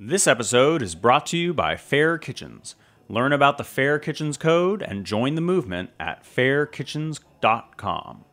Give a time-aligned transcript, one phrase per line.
[0.00, 2.76] This episode is brought to you by Fair Kitchens.
[3.08, 8.24] Learn about the Fair Kitchens Code and join the movement at fairkitchens.com.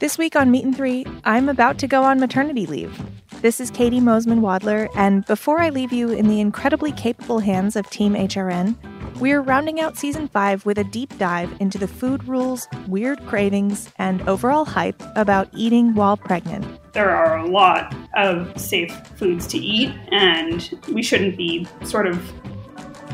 [0.00, 2.94] This week on Meat and Three, I'm about to go on maternity leave.
[3.40, 7.74] This is Katie Mosman Wadler, and before I leave you in the incredibly capable hands
[7.74, 8.76] of Team HRN,
[9.18, 13.90] we're rounding out season five with a deep dive into the food rules, weird cravings,
[13.98, 16.66] and overall hype about eating while pregnant.
[16.92, 22.32] There are a lot of safe foods to eat, and we shouldn't be sort of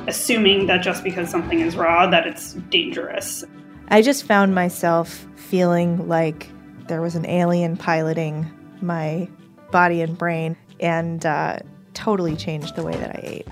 [0.09, 3.45] assuming that just because something is raw that it's dangerous.
[3.89, 6.49] I just found myself feeling like
[6.89, 9.29] there was an alien piloting my
[9.71, 11.59] body and brain and uh,
[11.95, 13.49] totally changed the way that I ate.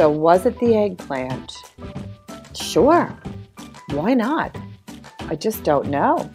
[0.00, 1.54] So, was it the eggplant?
[2.54, 3.14] Sure.
[3.90, 4.56] Why not?
[5.28, 6.30] I just don't know.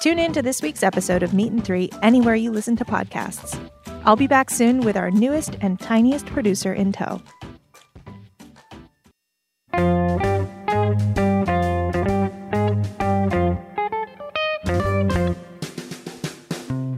[0.00, 3.56] Tune in to this week's episode of Meat and Three anywhere you listen to podcasts.
[4.04, 7.22] I'll be back soon with our newest and tiniest producer in tow.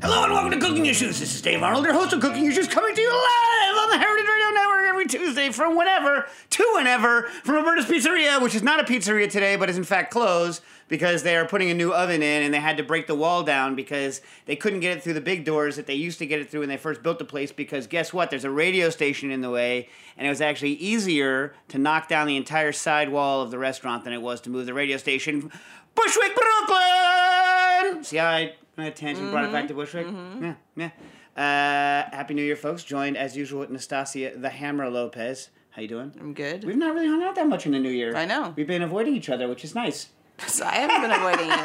[0.00, 1.20] Hello and welcome to Cooking Issues.
[1.20, 3.98] This is Dave Arnold, your host of Cooking Issues, coming to you live on the
[3.98, 4.76] Heritage Radio Network
[5.06, 9.56] every Tuesday from whenever to whenever from Roberta's Pizzeria, which is not a pizzeria today,
[9.56, 12.60] but is in fact closed because they are putting a new oven in and they
[12.60, 15.76] had to break the wall down because they couldn't get it through the big doors
[15.76, 18.12] that they used to get it through when they first built the place because guess
[18.12, 18.30] what?
[18.30, 22.26] There's a radio station in the way and it was actually easier to knock down
[22.26, 25.50] the entire side wall of the restaurant than it was to move the radio station.
[25.94, 28.04] Bushwick, Brooklyn!
[28.04, 29.80] See how I my tangent brought it back to mm-hmm.
[29.80, 30.06] Bushwick.
[30.06, 30.44] Mm-hmm.
[30.44, 30.90] Yeah, yeah.
[31.36, 32.82] Uh, Happy New Year, folks.
[32.82, 35.50] Joined as usual with Nastasia the Hammer Lopez.
[35.70, 36.12] How you doing?
[36.18, 36.64] I'm good.
[36.64, 38.16] We've not really hung out that much in the new year.
[38.16, 38.54] I know.
[38.56, 40.08] We've been avoiding each other, which is nice.
[40.48, 41.56] So I haven't been avoiding you.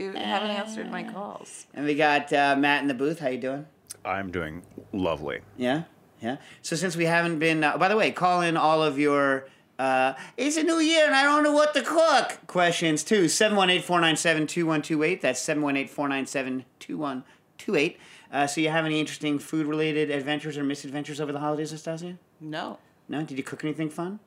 [0.04, 1.66] You haven't answered my calls.
[1.74, 3.18] And we got uh, Matt in the booth.
[3.20, 3.66] How you doing?
[4.06, 5.40] I'm doing lovely.
[5.58, 5.82] Yeah,
[6.22, 6.36] yeah.
[6.62, 9.48] So since we haven't been, uh, by the way, call in all of your.
[9.78, 12.38] Uh, it's a new year and I don't know what to cook.
[12.46, 13.24] Questions too.
[13.26, 15.20] 718-497-2128.
[15.20, 17.96] That's 718-497-2128.
[18.32, 22.18] Uh, so you have any interesting food related adventures or misadventures over the holidays, Anastasia?
[22.40, 22.78] No,
[23.08, 23.22] No?
[23.22, 24.18] Did you cook anything fun?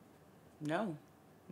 [0.60, 0.96] no,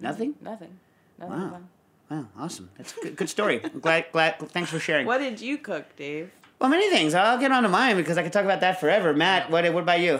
[0.00, 0.34] Nothing?
[0.41, 0.78] nothing.
[1.19, 1.34] Nothing.
[1.41, 1.50] Wow.
[1.50, 1.69] fun.
[2.10, 2.70] Wow, awesome.
[2.78, 3.60] That's a good, good story.
[3.64, 4.38] I'm glad, glad.
[4.50, 5.06] Thanks for sharing.
[5.06, 6.31] What did you cook, Dave?
[6.59, 7.14] Well, many things.
[7.14, 9.12] I'll get on to mine because I could talk about that forever.
[9.15, 10.15] Matt, what, what about you?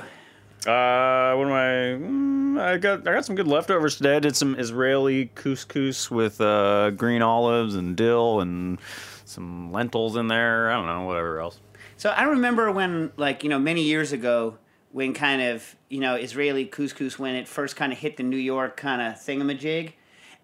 [0.67, 1.97] Uh, what am I?
[2.05, 4.17] Mm, I got I got some good leftovers today.
[4.17, 8.79] I did some Israeli couscous with uh, green olives and dill and
[9.25, 10.69] some lentils in there.
[10.71, 11.61] I don't know, whatever else.
[11.99, 14.57] So I remember when, like, you know, many years ago,
[14.93, 18.37] when kind of, you know, Israeli couscous, when it first kind of hit the New
[18.37, 19.93] York kind of thingamajig,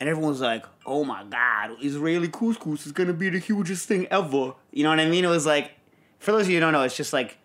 [0.01, 3.87] and everyone was like, oh my God, Israeli couscous is going to be the hugest
[3.87, 4.55] thing ever.
[4.73, 5.25] You know what I mean?
[5.25, 5.71] It was like,
[6.19, 7.39] for those of you who don't know, it's just like,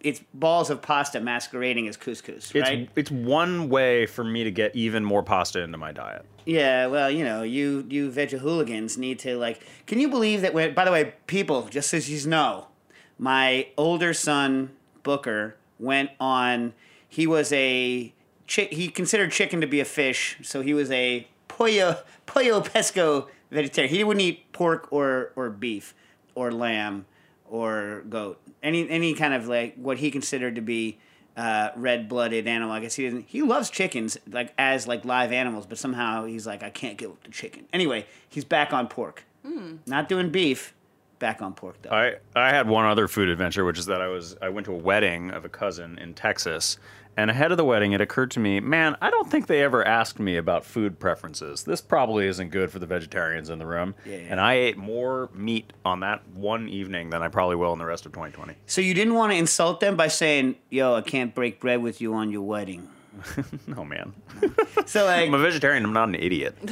[0.00, 2.88] it's balls of pasta masquerading as couscous, It's right?
[2.94, 6.24] it's one way for me to get even more pasta into my diet.
[6.44, 9.66] Yeah, well, you know, you you veg hooligans need to like.
[9.86, 10.54] Can you believe that?
[10.54, 12.67] When, by the way, people, just as you know,
[13.18, 14.70] my older son
[15.02, 16.74] Booker went on.
[17.08, 18.12] He was a
[18.46, 23.94] he considered chicken to be a fish, so he was a pollo pollo pesco vegetarian.
[23.94, 25.94] He wouldn't eat pork or or beef
[26.34, 27.06] or lamb
[27.48, 28.40] or goat.
[28.62, 30.98] Any any kind of like what he considered to be
[31.36, 32.72] uh, red blooded animal.
[32.72, 33.26] I guess he doesn't.
[33.28, 37.08] He loves chickens like as like live animals, but somehow he's like I can't get
[37.08, 37.66] up the chicken.
[37.72, 39.24] Anyway, he's back on pork.
[39.86, 40.74] Not doing beef.
[41.18, 41.90] Back on pork though.
[41.90, 44.72] I, I had one other food adventure, which is that I was I went to
[44.72, 46.78] a wedding of a cousin in Texas,
[47.16, 49.84] and ahead of the wedding, it occurred to me, man, I don't think they ever
[49.84, 51.64] asked me about food preferences.
[51.64, 54.18] This probably isn't good for the vegetarians in the room, yeah.
[54.28, 57.86] and I ate more meat on that one evening than I probably will in the
[57.86, 58.54] rest of 2020.
[58.66, 62.00] so you didn't want to insult them by saying, "Yo, I can't break bread with
[62.00, 62.88] you on your wedding."
[63.66, 64.12] No man,
[64.86, 65.84] So like, I'm a vegetarian.
[65.84, 66.56] I'm not an idiot.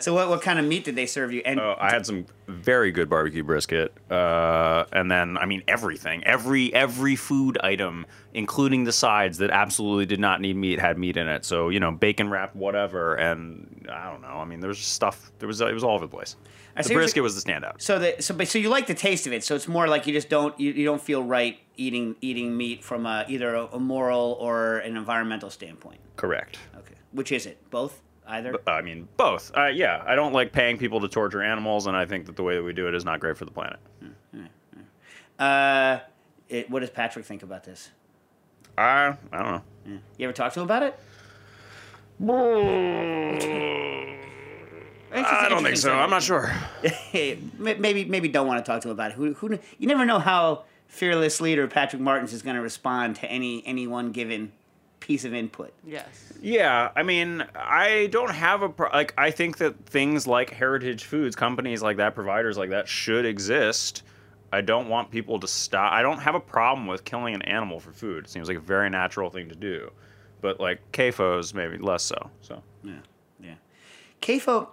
[0.00, 1.42] so what what kind of meat did they serve you?
[1.44, 6.24] And Oh, I had some very good barbecue brisket, uh, and then I mean everything,
[6.24, 11.16] every every food item, including the sides that absolutely did not need meat, had meat
[11.16, 11.44] in it.
[11.44, 14.28] So you know, bacon wrap, whatever, and I don't know.
[14.28, 15.32] I mean, there was just stuff.
[15.38, 16.36] There was it was all over the place.
[16.76, 17.80] I The brisket was the standout.
[17.80, 19.44] So the so but so you like the taste of it.
[19.44, 22.82] So it's more like you just don't you, you don't feel right eating eating meat
[22.82, 26.00] from a, either a, a moral or an environmental standpoint.
[26.16, 26.58] Correct.
[26.76, 27.58] Okay, which is it?
[27.70, 28.00] Both?
[28.26, 28.54] Either?
[28.66, 29.52] I mean, both.
[29.54, 32.42] Uh, yeah, I don't like paying people to torture animals, and I think that the
[32.42, 33.78] way that we do it is not great for the planet.
[35.38, 35.98] Uh,
[36.48, 37.90] it, what does Patrick think about this?
[38.78, 39.62] I I don't know.
[40.16, 40.98] You ever talk to him about it?
[45.14, 45.46] interesting.
[45.46, 45.92] I don't think so.
[45.92, 46.52] I'm not sure.
[47.12, 49.14] Maybe maybe don't want to talk to him about it.
[49.14, 53.26] Who who you never know how fearless leader Patrick Martins is going to respond to
[53.30, 54.52] any any one given
[55.00, 55.72] piece of input.
[55.86, 56.32] Yes.
[56.40, 59.14] Yeah, I mean, I don't have a pro- like.
[59.18, 64.02] I think that things like heritage foods, companies like that, providers like that, should exist.
[64.52, 65.92] I don't want people to stop.
[65.92, 68.24] I don't have a problem with killing an animal for food.
[68.24, 69.90] It seems like a very natural thing to do,
[70.40, 72.30] but like CAFOs, maybe less so.
[72.40, 72.92] So Yeah,
[73.42, 73.54] yeah.
[74.22, 74.68] CAFO,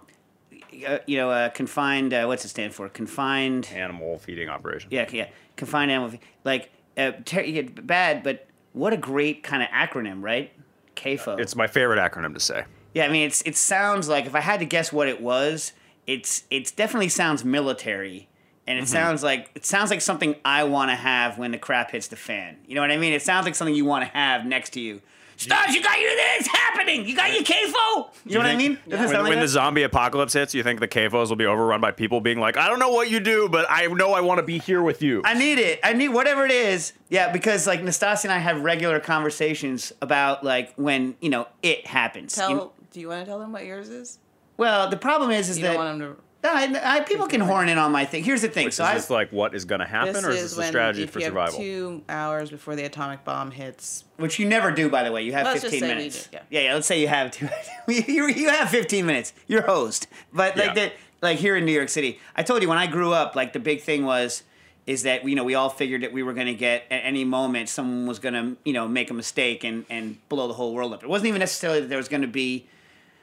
[0.72, 2.12] you know, uh, confined.
[2.14, 2.88] Uh, what's it stand for?
[2.88, 3.68] Confined.
[3.74, 4.88] animal feeding operation.
[4.90, 5.28] Yeah, yeah.
[5.56, 6.18] Confined animal.
[6.44, 10.52] Like uh, ter- yeah, bad, but what a great kind of acronym, right?
[10.96, 11.38] CAFO.
[11.40, 12.64] It's my favorite acronym to say.
[12.94, 15.72] Yeah, I mean, it's it sounds like if I had to guess what it was,
[16.06, 18.28] it's it's definitely sounds military,
[18.66, 18.84] and Mm-hmm.
[18.84, 22.08] it sounds like it sounds like something I want to have when the crap hits
[22.08, 22.58] the fan.
[22.66, 23.12] You know what I mean?
[23.12, 25.00] It sounds like something you want to have next to you.
[25.36, 27.06] Stubbs, you got your it's happening.
[27.06, 28.10] You got your CAFO.
[28.24, 28.78] You know what I mean?
[28.88, 29.48] Doesn't it When, sound like when the that?
[29.48, 32.68] zombie apocalypse hits, you think the CAFOs will be overrun by people being like, I
[32.68, 35.22] don't know what you do, but I know I want to be here with you.
[35.24, 35.80] I need it.
[35.82, 36.92] I need whatever it is.
[37.08, 41.86] Yeah, because like Nastasia and I have regular conversations about like when you know it
[41.86, 42.34] happens.
[42.34, 42.50] Tell.
[42.50, 44.18] You- do you want to tell them what yours is?
[44.58, 46.22] well, the problem is, is You that don't want them to.
[46.44, 48.24] No, I, I, people can horn in on my thing.
[48.24, 48.64] Here's the thing.
[48.64, 50.56] Which so is I, this like what is going to happen, This or is is
[50.56, 51.52] this a strategy if for you survival?
[51.58, 54.04] have two hours before the atomic bomb hits.
[54.16, 55.22] which you never do, by the way.
[55.22, 56.26] You have Let's just 15 say we minutes.
[56.26, 56.62] did, yeah.
[56.62, 57.48] yeah, Let's say you have two.
[57.88, 59.32] you, you have 15 minutes.
[59.46, 60.74] You're host, but like Yeah.
[60.74, 63.52] that, like here in New York City, I told you when I grew up, like
[63.52, 64.42] the big thing was.
[64.84, 67.24] Is that you know we all figured that we were going to get at any
[67.24, 70.74] moment someone was going to you know make a mistake and and blow the whole
[70.74, 71.04] world up.
[71.04, 72.66] It wasn't even necessarily that there was going to be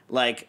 [0.08, 0.48] like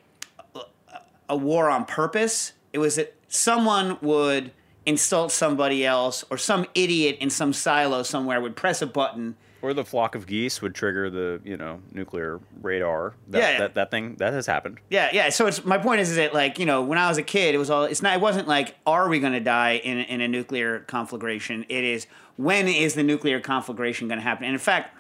[1.28, 2.54] a war on purpose.
[2.74, 4.52] It was that someone would
[4.86, 9.36] insult somebody else, or some idiot in some silo somewhere would press a button.
[9.62, 13.14] or the flock of geese would trigger the you know nuclear radar.
[13.28, 13.60] That, Yeah, yeah.
[13.60, 14.80] that that thing that has happened.
[14.90, 15.30] Yeah, yeah.
[15.30, 17.54] So it's my point is, is that like you know when I was a kid,
[17.54, 17.84] it was all.
[17.84, 18.16] It's not.
[18.16, 21.64] It wasn't like are we going to die in in a nuclear conflagration.
[21.70, 22.08] It is
[22.38, 24.46] when is the nuclear conflagration going to happen?
[24.46, 24.98] And in fact,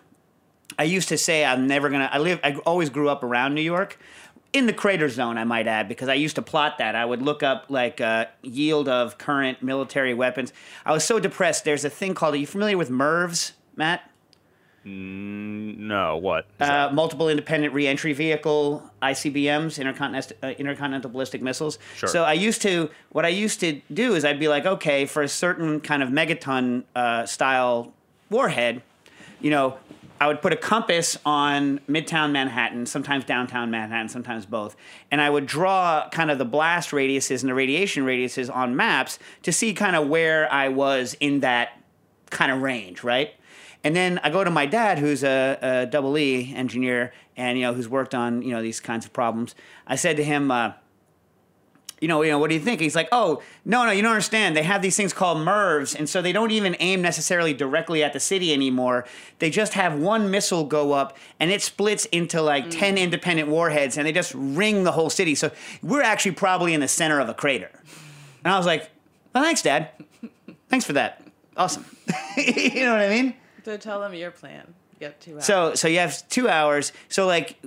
[0.78, 2.10] I used to say I'm never gonna.
[2.12, 2.40] I live.
[2.44, 3.98] I always grew up around New York,
[4.54, 5.38] in the crater zone.
[5.38, 6.96] I might add because I used to plot that.
[6.96, 10.54] I would look up like uh, yield of current military weapons.
[10.86, 11.66] I was so depressed.
[11.66, 12.34] There's a thing called.
[12.34, 14.10] Are you familiar with MIRVs, Matt?
[14.84, 16.48] No, what?
[16.60, 21.78] Uh, multiple independent reentry vehicle ICBMs, intercontinental, uh, intercontinental ballistic missiles.
[21.96, 22.10] Sure.
[22.10, 25.22] So I used to, what I used to do is I'd be like, okay, for
[25.22, 27.94] a certain kind of megaton uh, style
[28.32, 28.82] warhead,
[29.40, 29.78] you know,
[30.22, 34.76] I would put a compass on midtown Manhattan, sometimes downtown Manhattan, sometimes both,
[35.10, 39.18] and I would draw kind of the blast radiuses and the radiation radiuses on maps
[39.42, 41.70] to see kind of where I was in that
[42.30, 43.34] kind of range, right?
[43.84, 47.64] And then I go to my dad, who's a, a double E engineer, and you
[47.64, 49.56] know who's worked on you know these kinds of problems.
[49.88, 50.74] I said to him, uh,
[52.02, 52.82] you know, you know, what do you think?
[52.82, 54.58] He's like, oh, no, no, you don't understand.
[54.58, 58.12] They have these things called MIRVs, and so they don't even aim necessarily directly at
[58.12, 59.06] the city anymore.
[59.38, 62.72] They just have one missile go up, and it splits into like mm.
[62.72, 65.36] ten independent warheads, and they just ring the whole city.
[65.36, 65.52] So
[65.84, 67.70] we're actually probably in the center of a crater.
[68.44, 68.90] And I was like,
[69.34, 69.90] well, thanks, Dad.
[70.70, 71.24] Thanks for that.
[71.56, 71.86] Awesome.
[72.36, 73.36] you know what I mean?
[73.64, 74.74] So tell them your plan.
[75.02, 75.46] Got two hours.
[75.46, 76.94] So so you have two hours.
[77.10, 77.60] So like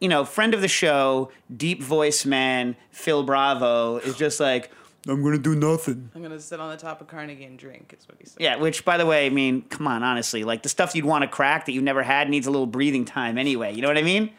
[0.00, 4.70] you know, friend of the show, deep voice man, Phil Bravo is just like
[5.08, 6.10] I'm gonna do nothing.
[6.14, 7.92] I'm gonna sit on the top of Carnegie and drink.
[7.98, 8.36] Is what he said.
[8.40, 11.22] Yeah, which by the way, I mean, come on, honestly, like the stuff you'd want
[11.22, 13.74] to crack that you've never had needs a little breathing time anyway.
[13.74, 14.30] You know what I mean?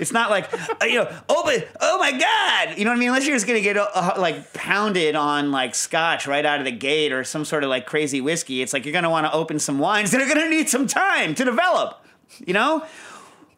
[0.00, 3.00] It's not like uh, you know, oh but oh my god, you know what I
[3.00, 3.08] mean?
[3.10, 6.72] Unless you're just gonna get uh, like pounded on like scotch right out of the
[6.72, 8.62] gate or some sort of like crazy whiskey.
[8.62, 11.34] It's like you're gonna want to open some wines that are gonna need some time
[11.34, 12.04] to develop.
[12.46, 12.84] You know,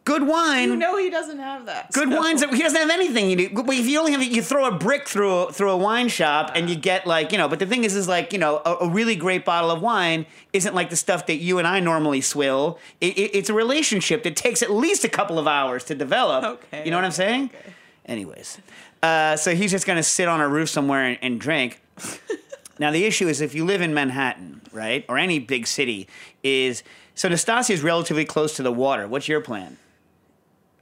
[0.05, 0.69] good wine.
[0.69, 1.91] You know he doesn't have that.
[1.91, 2.43] Good so- wines.
[2.43, 3.29] He doesn't have anything.
[3.29, 3.63] You do.
[3.71, 6.69] If you only have, you throw a brick through a, through a wine shop, and
[6.69, 7.47] you get like you know.
[7.47, 10.25] But the thing is, is like you know, a, a really great bottle of wine
[10.51, 12.79] isn't like the stuff that you and I normally swill.
[13.01, 16.43] It, it, it's a relationship that takes at least a couple of hours to develop.
[16.43, 17.45] Okay, You know what I'm saying?
[17.45, 17.73] okay.
[18.05, 18.57] Anyways,
[19.01, 21.81] uh, so he's just gonna sit on a roof somewhere and, and drink.
[22.79, 26.07] now the issue is if you live in Manhattan, right, or any big city,
[26.43, 26.83] is
[27.15, 29.07] so Nastasia is relatively close to the water.
[29.07, 29.77] What's your plan?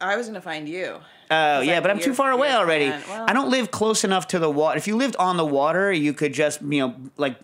[0.02, 0.98] I was gonna find you.
[1.30, 2.90] Oh yeah, but I'm too far away already.
[2.90, 4.78] Well- I don't live close enough to the water.
[4.78, 7.38] If you lived on the water, you could just you know like.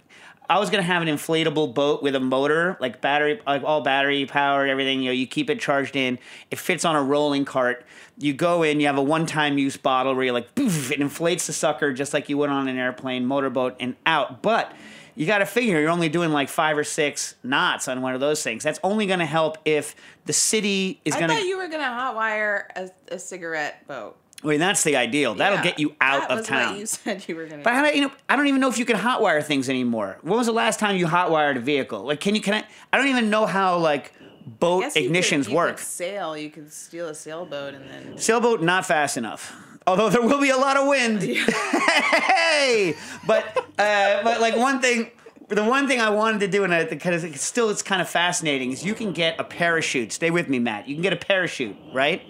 [0.49, 4.25] I was gonna have an inflatable boat with a motor, like battery, like all battery
[4.25, 5.01] powered, everything.
[5.01, 6.19] You know, you keep it charged in.
[6.51, 7.85] It fits on a rolling cart.
[8.17, 11.47] You go in, you have a one-time use bottle where you're like, poof, it inflates
[11.47, 14.41] the sucker just like you would on an airplane, motorboat, and out.
[14.41, 14.71] But
[15.17, 18.19] you got to figure you're only doing like five or six knots on one of
[18.21, 18.63] those things.
[18.63, 19.95] That's only gonna help if
[20.25, 21.33] the city is I gonna.
[21.33, 24.15] thought you were gonna hotwire a, a cigarette boat.
[24.43, 25.33] I mean, that's the ideal.
[25.33, 26.74] That'll Yeah, get you out of town.
[26.74, 27.63] What you said you were gonna.
[27.63, 30.19] But I don't, you know, I don't even know if you can hotwire things anymore.
[30.21, 32.03] When was the last time you hotwired a vehicle?
[32.03, 32.41] Like, can you?
[32.41, 32.63] Can I?
[32.93, 34.13] I don't even know how like
[34.45, 35.77] boat Yes, you could- ignitions you work.
[35.77, 36.38] Could sail.
[36.38, 38.17] You could steal a sailboat and then.
[38.19, 39.55] Sailboat not fast enough.
[39.88, 41.24] Although there will be a lot of wind.
[41.24, 42.94] hey,
[43.25, 45.12] but uh, but like one thing,
[45.48, 48.10] the one thing I wanted to do, and I because it's still it's kind of
[48.10, 50.12] fascinating, is you can get a parachute.
[50.12, 50.89] Stay with me, Matt.
[50.89, 52.22] You can get a parachute, right?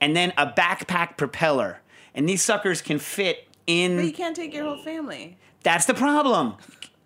[0.00, 1.80] And then a backpack propeller,
[2.14, 3.96] and these suckers can fit in.
[3.96, 5.36] But you can't take your whole family.
[5.64, 6.54] That's the problem.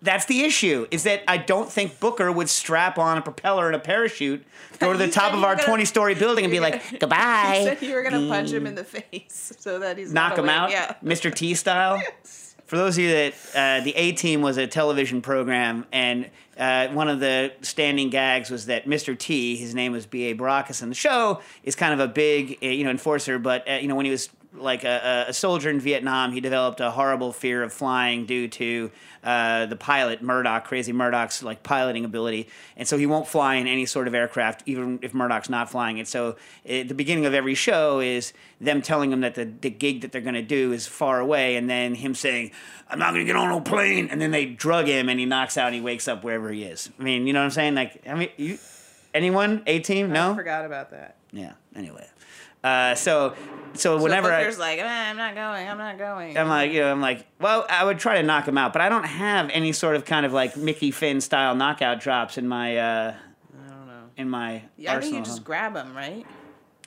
[0.05, 0.87] That's the issue.
[0.91, 4.45] Is that I don't think Booker would strap on a propeller and a parachute,
[4.79, 7.81] go to the top of our twenty-story building, and be you're like, "Goodbye." You said
[7.81, 10.95] you were gonna punch him in the face so that he's knock him out, Yeah.
[11.03, 11.33] Mr.
[11.33, 12.01] T style.
[12.65, 16.87] For those of you that uh, the A Team was a television program, and uh,
[16.87, 19.15] one of the standing gags was that Mr.
[19.17, 20.31] T, his name was B.
[20.31, 20.35] A.
[20.35, 23.37] Baracus in the show, is kind of a big uh, you know enforcer.
[23.37, 26.79] But uh, you know when he was like a, a soldier in Vietnam, he developed
[26.79, 28.91] a horrible fear of flying due to
[29.23, 32.47] uh, the pilot Murdock, crazy Murdock's like piloting ability,
[32.77, 35.97] and so he won't fly in any sort of aircraft, even if Murdock's not flying
[35.97, 36.07] it.
[36.07, 36.35] So
[36.67, 40.11] at the beginning of every show is them telling him that the, the gig that
[40.11, 42.51] they're going to do is far away, and then him saying,
[42.89, 45.25] "I'm not going to get on no plane," and then they drug him, and he
[45.25, 46.89] knocks out, and he wakes up wherever he is.
[46.99, 47.75] I mean, you know what I'm saying?
[47.75, 48.59] Like, I mean, you,
[49.13, 51.15] anyone, A team, no, I forgot about that.
[51.31, 51.53] yeah.
[51.75, 52.07] Anyway,
[52.65, 53.35] uh, so
[53.73, 54.39] so whenever so I.
[54.39, 55.67] Booker's like, "Ah, I'm not going.
[55.67, 56.37] I'm not going.
[56.37, 58.81] I'm like, you know, I'm like, well, I would try to knock him out, but
[58.81, 62.47] I don't have any sort of kind of like Mickey Finn style knockout drops in
[62.47, 63.13] my uh,
[63.53, 64.03] I don't know.
[64.17, 66.25] in my Yeah, I think you just grab him, right?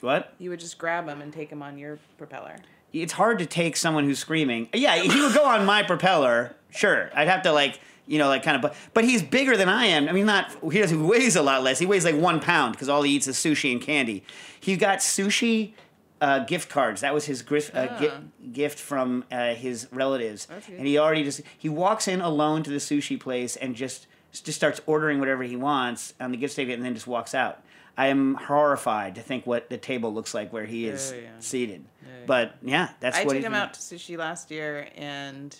[0.01, 0.33] what?
[0.39, 2.55] You would just grab him and take him on your propeller.
[2.93, 4.69] It's hard to take someone who's screaming.
[4.73, 6.55] Yeah, he would go on my propeller.
[6.71, 8.61] Sure, I'd have to like, you know, like kind of.
[8.61, 10.09] But, but he's bigger than I am.
[10.09, 10.89] I mean, not he does.
[10.89, 11.79] He weighs a lot less.
[11.79, 14.23] He weighs like one pound because all he eats is sushi and candy.
[14.59, 15.73] He got sushi.
[16.21, 16.99] Uh, gift cards.
[16.99, 18.11] That was his grif- uh, gi-
[18.51, 22.75] gift from uh, his relatives, and he already just he walks in alone to the
[22.75, 26.85] sushi place and just just starts ordering whatever he wants on the gift certificate, and
[26.85, 27.63] then just walks out.
[27.97, 31.29] I am horrified to think what the table looks like where he is Yeah, yeah.
[31.39, 31.85] seated.
[32.01, 32.09] yeah.
[32.25, 35.55] But yeah, that's I what took him out to sushi last year, and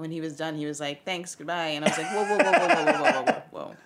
[0.00, 2.36] when he was done, he was like, "Thanks, goodbye," and I was like, "Whoa, whoa,
[2.38, 3.76] whoa, whoa, whoa, whoa, whoa, whoa, whoa, whoa.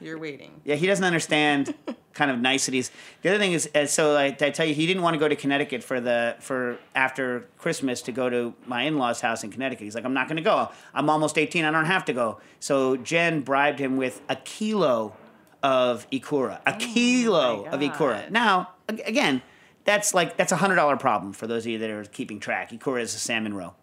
[0.00, 1.74] You're waiting." Yeah, he doesn't understand
[2.12, 2.90] kind of niceties.
[3.22, 5.28] The other thing is, uh, so I, I tell you, he didn't want to go
[5.28, 9.50] to Connecticut for the for after Christmas to go to my in laws' house in
[9.50, 9.84] Connecticut.
[9.84, 10.68] He's like, I'm not going to go.
[10.92, 11.64] I'm almost 18.
[11.64, 12.40] I don't have to go.
[12.58, 15.14] So Jen bribed him with a kilo
[15.62, 18.30] of ikura, a kilo of ikura.
[18.30, 19.42] Now, again,
[19.84, 22.70] that's like that's a hundred dollar problem for those of you that are keeping track.
[22.70, 23.74] Ikura is a salmon roe,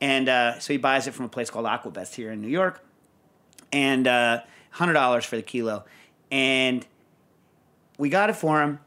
[0.00, 2.82] and uh, so he buys it from a place called Aquabest here in New York
[3.72, 4.40] and uh,
[4.72, 5.84] hundred dollars for the kilo,
[6.30, 6.86] and
[7.98, 8.80] we got it for him.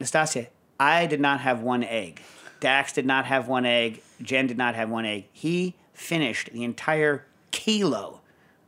[0.00, 2.20] Nastasia, I did not have one egg.
[2.60, 4.02] Dax did not have one egg.
[4.20, 5.26] Jen did not have one egg.
[5.32, 8.20] He finished the entire kilo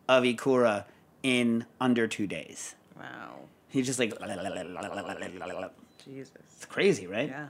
[0.09, 0.85] of ikura
[1.23, 2.75] in under two days.
[2.97, 4.13] Wow, He's just like
[6.05, 6.33] Jesus.
[6.57, 7.29] it's crazy, right?
[7.29, 7.47] Yeah.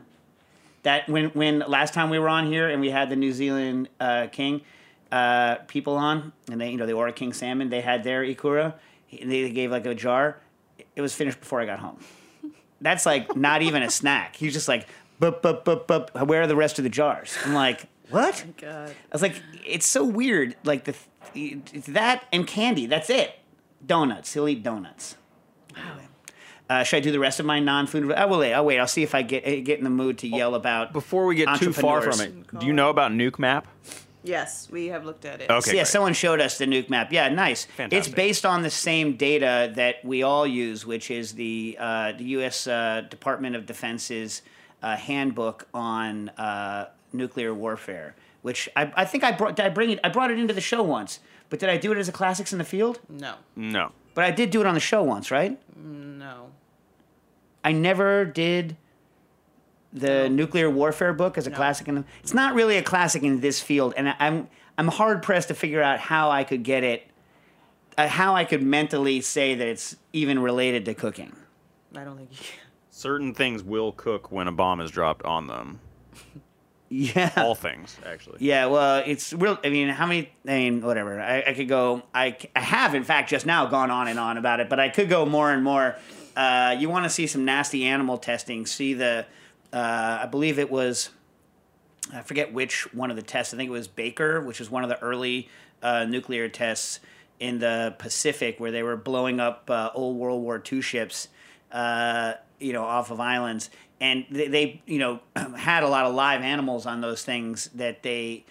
[0.85, 3.89] That when when last time we were on here and we had the New Zealand
[3.99, 4.63] uh, King
[5.11, 8.75] uh, people on and they you know the Ora King salmon they had their ikura
[9.11, 10.39] and they gave like a jar
[10.97, 11.99] it was finished before I got home.
[12.81, 14.37] That's like not even a snack.
[14.37, 14.87] He's just like
[15.19, 17.37] bup, bup, bup, bup, where are the rest of the jars?
[17.45, 18.45] I'm like what?
[18.59, 18.91] God.
[18.91, 20.95] I was like it's so weird like the
[21.35, 23.39] it's that and candy that's it.
[23.85, 24.33] Donuts.
[24.35, 25.17] He'll eat donuts
[26.71, 28.13] uh, should I do the rest of my non-food?
[28.13, 28.53] I will wait.
[28.55, 28.79] I'll wait.
[28.79, 31.59] I'll see if I get get in the mood to yell about Before we get
[31.59, 33.67] too far from it, do you know about Nuke Map?
[34.25, 35.51] Yes, we have looked at it.
[35.51, 35.73] Okay.
[35.73, 35.87] yeah, great.
[35.87, 37.13] someone showed us the nuke map.
[37.13, 37.67] Yeah, nice.
[37.67, 37.99] Fantastic.
[37.99, 42.25] It's based on the same data that we all use, which is the uh, the
[42.39, 42.67] U.S.
[42.67, 44.41] Uh, Department of Defense's
[44.83, 48.17] uh, handbook on uh, nuclear warfare.
[48.41, 49.57] Which I, I think I brought.
[49.57, 50.01] Did I bring it?
[50.03, 52.51] I brought it into the show once, but did I do it as a classics
[52.53, 53.01] in the field?
[53.11, 53.93] No, No.
[54.15, 55.59] But I did do it on the show once, right?
[55.77, 56.51] no.
[57.67, 58.77] I never did
[59.93, 61.57] the nuclear warfare book as a No.
[61.57, 61.89] classic.
[61.89, 65.23] In the, it's not really a classic in this field, and I- I'm I'm hard
[65.23, 67.07] pressed to figure out how I could get it,
[67.97, 71.35] uh, how I could mentally say that it's even related to cooking.
[71.97, 72.67] I don't think you can.
[72.91, 75.81] Certain things will cook when a bomb is dropped on them.
[76.97, 77.33] Yeah.
[77.37, 78.37] All things, actually.
[78.39, 79.59] Yeah, well, it's real.
[79.65, 80.31] I mean, how many?
[80.47, 81.21] I mean, whatever.
[81.21, 82.03] I, I could go.
[82.15, 84.91] I, I have, in fact, just now gone on and on about it, but I
[84.91, 85.97] could go more and more.
[86.37, 88.65] Uh, you want to see some nasty animal testing?
[88.65, 89.27] See the.
[89.73, 91.11] Uh, I believe it was.
[92.13, 93.53] I forget which one of the tests.
[93.53, 95.49] I think it was Baker, which was one of the early
[95.83, 97.01] uh, nuclear tests
[97.41, 101.27] in the Pacific, where they were blowing up uh, old World War II ships,
[101.73, 103.69] uh, you know, off of islands.
[104.05, 105.21] And they, they you know
[105.57, 108.45] had a lot of live animals on those things that they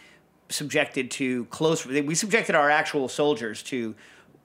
[0.49, 1.85] subjected to close.
[1.85, 3.95] We subjected our actual soldiers to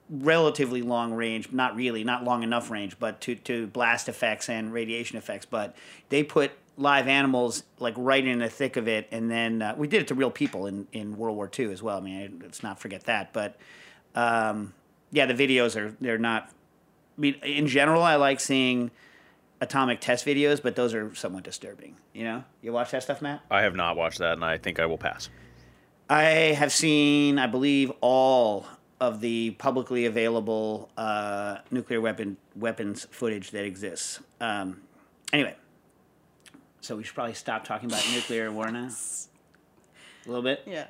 [0.09, 4.71] relatively long range, not really, not long enough range, but to, to blast effects and
[4.71, 5.45] radiation effects.
[5.45, 5.75] But
[6.09, 9.87] they put live animals like right in the thick of it, and then uh, we
[9.87, 11.97] did it to real people in, in World War II as well.
[11.97, 13.33] I mean, let's not forget that.
[13.33, 13.57] But
[14.15, 14.73] um,
[15.11, 16.51] yeah, the videos are they're not.
[17.17, 18.91] I mean, in general, I like seeing
[19.61, 21.95] atomic test videos, but those are somewhat disturbing.
[22.13, 23.41] You know, you watch that stuff, Matt?
[23.51, 25.29] I have not watched that, and I think I will pass.
[26.09, 28.65] I have seen, I believe, all
[28.99, 34.19] of the publicly available uh, nuclear weapon weapons footage that exists.
[34.41, 34.81] Um,
[35.31, 35.55] anyway,
[36.81, 38.89] so we should probably stop talking about nuclear war now.
[40.25, 40.87] A little bit, Yeah.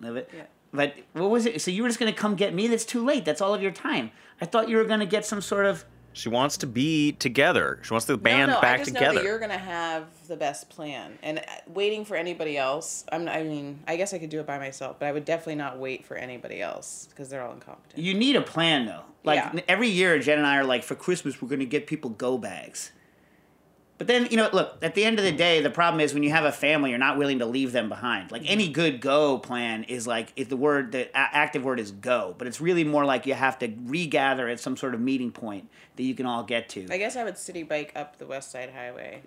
[0.00, 0.30] a little bit.
[0.34, 0.42] Yeah.
[0.72, 1.60] But what was it?
[1.60, 2.66] So you were just going to come get me?
[2.66, 3.24] That's too late.
[3.24, 4.10] That's all of your time.
[4.40, 5.84] I thought you were going to get some sort of.
[6.12, 7.78] She wants to be together.
[7.82, 9.14] She wants the band no, no, back I just know together.
[9.18, 13.04] that you're gonna have the best plan, and uh, waiting for anybody else.
[13.12, 13.28] I'm.
[13.28, 15.78] I mean, I guess I could do it by myself, but I would definitely not
[15.78, 18.02] wait for anybody else because they're all incompetent.
[18.02, 19.02] You need a plan though.
[19.22, 19.60] Like Yeah.
[19.68, 22.38] every year, Jen and I are like, for Christmas, we're going to get people go
[22.38, 22.90] bags.
[24.00, 26.22] But then, you know, look, at the end of the day, the problem is when
[26.22, 28.32] you have a family, you're not willing to leave them behind.
[28.32, 28.72] Like any mm-hmm.
[28.72, 32.46] good go plan is like, if the word, the a- active word is go, but
[32.46, 36.04] it's really more like you have to regather at some sort of meeting point that
[36.04, 36.86] you can all get to.
[36.90, 39.20] I guess I would city bike up the West Side Highway.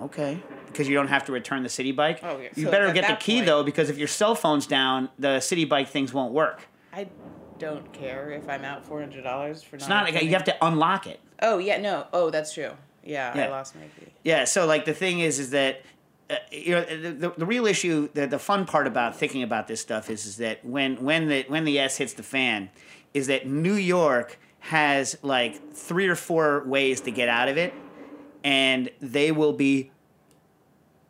[0.00, 0.42] Okay.
[0.66, 2.18] Because you don't have to return the city bike.
[2.24, 2.48] Oh, yeah.
[2.56, 4.66] You So better at get the that key point- though, because if your cell phone's
[4.66, 6.62] down, the city bike things won't work.
[6.92, 7.06] I
[7.60, 9.84] don't care if I'm out four hundred dollars for nothing.
[9.84, 11.20] It's not like you have to unlock it.
[11.40, 12.08] Oh yeah, no.
[12.12, 12.72] Oh, that's true.
[13.06, 13.46] Yeah, Yeah.
[13.46, 14.12] I lost my key.
[14.24, 15.82] Yeah, so like the thing is, is that
[16.28, 19.68] uh, you know the, the, the real issue, the, the fun part about thinking about
[19.68, 22.70] this stuff is, is that when when the when the S hits the fan,
[23.14, 27.72] is that New York has like three or four ways to get out of it,
[28.42, 29.92] and they will be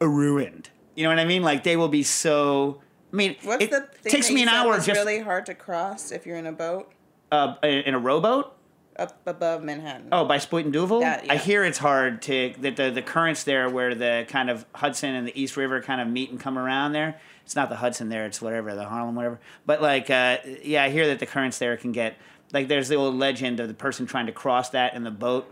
[0.00, 0.68] ruined.
[0.94, 1.42] You know what I mean?
[1.42, 2.82] Like they will be so.
[3.12, 6.12] I mean, What's it the thing takes me an hour just really hard to cross
[6.12, 6.92] if you're in a boat
[7.32, 8.55] uh, in a rowboat.
[8.98, 10.08] Up above Manhattan.
[10.12, 11.00] Oh, by Spuyten Duyvil.
[11.00, 14.64] That- I hear it's hard to that the the currents there, where the kind of
[14.74, 17.20] Hudson and the East River kind of meet and come around there.
[17.44, 19.38] It's not the Hudson there; it's whatever the Harlem, whatever.
[19.66, 22.16] But like, uh, yeah, I hear that the currents there can get
[22.52, 22.68] like.
[22.68, 25.50] There's the old legend of the person trying to cross that in the boat.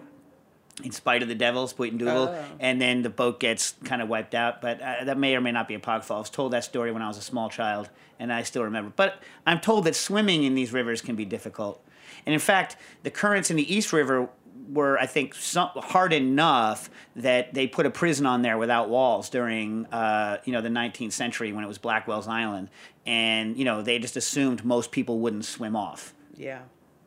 [0.82, 2.44] In spite of the devil, Spuyten Duyvil, Oh.
[2.58, 4.60] and then the boat gets kind of wiped out.
[4.60, 6.16] But uh, that may or may not be apocryphal.
[6.16, 8.92] I was told that story when I was a small child, and I still remember.
[8.96, 11.80] But I'm told that swimming in these rivers can be difficult.
[12.26, 14.28] And in fact, the currents in the East River
[14.68, 19.28] were, I think, so hard enough that they put a prison on there without walls
[19.28, 22.70] during, uh, you know, the 19th century when it was Blackwell's Island,
[23.06, 26.14] and you know they just assumed most people wouldn't swim off.
[26.36, 26.62] Yeah.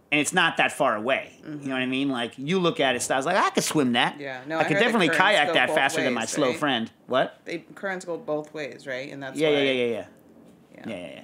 [0.10, 1.34] And it's not that far away.
[1.44, 2.10] You know what I mean?
[2.10, 4.18] Like you look at it, I was like, I could swim that.
[4.18, 4.42] Yeah.
[4.48, 6.90] No, I, I could definitely kayak that faster than my ways, slow friend.
[7.08, 7.42] What?
[7.44, 9.12] They currents go both ways, right?
[9.12, 9.72] And that's Yeah, why, yeah, yeah.
[9.72, 9.86] yeah.
[9.90, 10.06] Yeah, yeah,
[10.86, 11.24] yeah, yeah, yeah.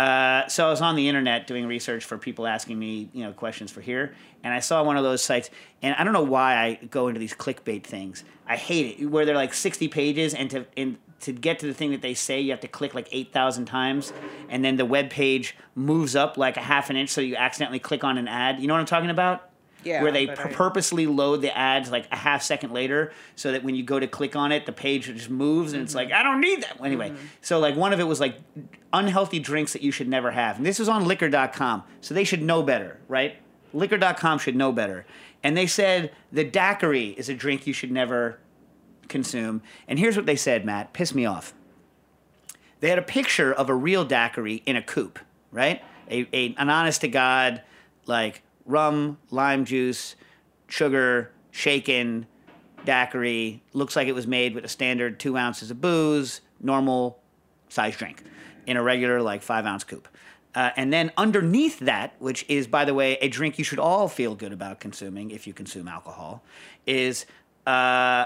[0.00, 3.34] Uh, so I was on the internet doing research for people asking me, you know,
[3.34, 5.50] questions for here, and I saw one of those sites,
[5.82, 8.24] and I don't know why I go into these clickbait things.
[8.46, 11.74] I hate it, where they're like sixty pages, and to and to get to the
[11.74, 14.14] thing that they say, you have to click like eight thousand times,
[14.48, 17.78] and then the web page moves up like a half an inch, so you accidentally
[17.78, 18.58] click on an ad.
[18.58, 19.49] You know what I'm talking about?
[19.84, 23.52] Yeah, where they pur- I- purposely load the ads like a half second later so
[23.52, 26.08] that when you go to click on it the page just moves and it's like
[26.08, 26.18] mm-hmm.
[26.18, 26.80] i don't need that.
[26.82, 27.26] Anyway mm-hmm.
[27.40, 28.36] so like one of it was like
[28.92, 32.42] unhealthy drinks that you should never have and this was on liquor.com so they should
[32.42, 33.36] know better right?
[33.72, 35.06] Liquor.com should know better
[35.42, 38.38] and they said the daiquiri is a drink you should never
[39.08, 41.54] consume and here's what they said matt piss me off.
[42.80, 45.18] They had a picture of a real daiquiri in a coupe,
[45.52, 45.82] right?
[46.10, 47.62] A, a an honest to god,
[48.06, 50.16] like rum, lime juice,
[50.68, 52.26] sugar, shaken
[52.84, 53.62] daiquiri.
[53.72, 57.20] Looks like it was made with a standard two ounces of booze, normal
[57.68, 58.22] size drink,
[58.66, 60.08] in a regular like five ounce coupe.
[60.54, 64.08] Uh, and then underneath that, which is by the way a drink you should all
[64.08, 66.42] feel good about consuming if you consume alcohol,
[66.86, 67.26] is.
[67.66, 68.24] Uh,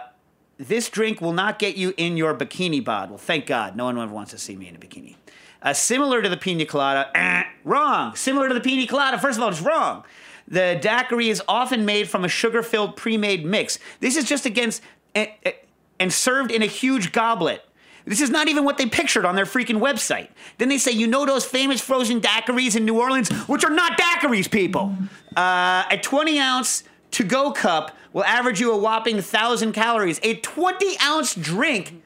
[0.57, 3.09] this drink will not get you in your bikini bod.
[3.11, 5.17] Well, thank God, no one ever wants to see me in a bikini.
[5.61, 8.15] Uh, similar to the pina colada, eh, wrong.
[8.15, 10.05] Similar to the pina colada, first of all, it's wrong.
[10.47, 13.79] The daiquiri is often made from a sugar-filled pre-made mix.
[14.01, 14.83] This is just against
[15.15, 15.29] and,
[15.99, 17.65] and served in a huge goblet.
[18.07, 20.29] This is not even what they pictured on their freaking website.
[20.59, 23.99] Then they say, you know those famous frozen daiquiris in New Orleans, which are not
[23.99, 24.95] daiquiris, people.
[25.35, 30.21] Uh, a 20 ounce to go cup will average you a whopping 1,000 calories.
[30.23, 32.03] A 20 ounce drink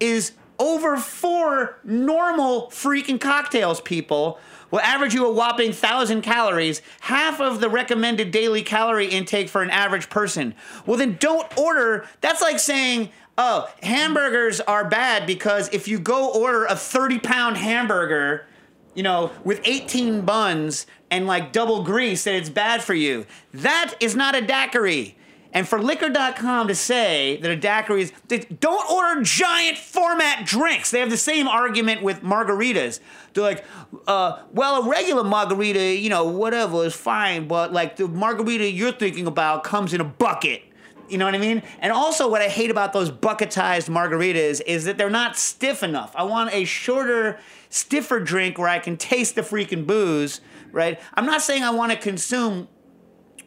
[0.00, 4.38] is over four normal freaking cocktails, people,
[4.70, 9.62] will average you a whopping thousand calories, half of the recommended daily calorie intake for
[9.62, 10.54] an average person.
[10.86, 12.06] Well, then don't order.
[12.20, 17.56] That's like saying, oh, hamburgers are bad because if you go order a 30 pound
[17.56, 18.46] hamburger,
[18.94, 23.26] you know, with 18 buns and like double grease, that it's bad for you.
[23.54, 25.16] That is not a daiquiri.
[25.52, 28.12] And for liquor.com to say that a daiquiri is,
[28.60, 30.90] don't order giant format drinks.
[30.90, 33.00] They have the same argument with margaritas.
[33.32, 33.64] They're like,
[34.06, 38.92] uh, well, a regular margarita, you know, whatever is fine, but like the margarita you're
[38.92, 40.62] thinking about comes in a bucket.
[41.08, 41.62] You know what I mean?
[41.78, 46.12] And also, what I hate about those bucketized margaritas is that they're not stiff enough.
[46.14, 47.38] I want a shorter,
[47.70, 51.00] stiffer drink where I can taste the freaking booze, right?
[51.14, 52.68] I'm not saying I want to consume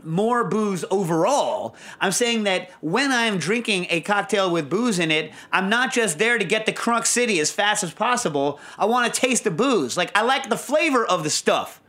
[0.06, 1.76] more booze overall.
[2.00, 6.18] I'm saying that when I'm drinking a cocktail with booze in it, I'm not just
[6.18, 8.60] there to get the Crunk City as fast as possible.
[8.78, 9.98] I want to taste the booze.
[9.98, 11.82] Like, I like the flavor of the stuff.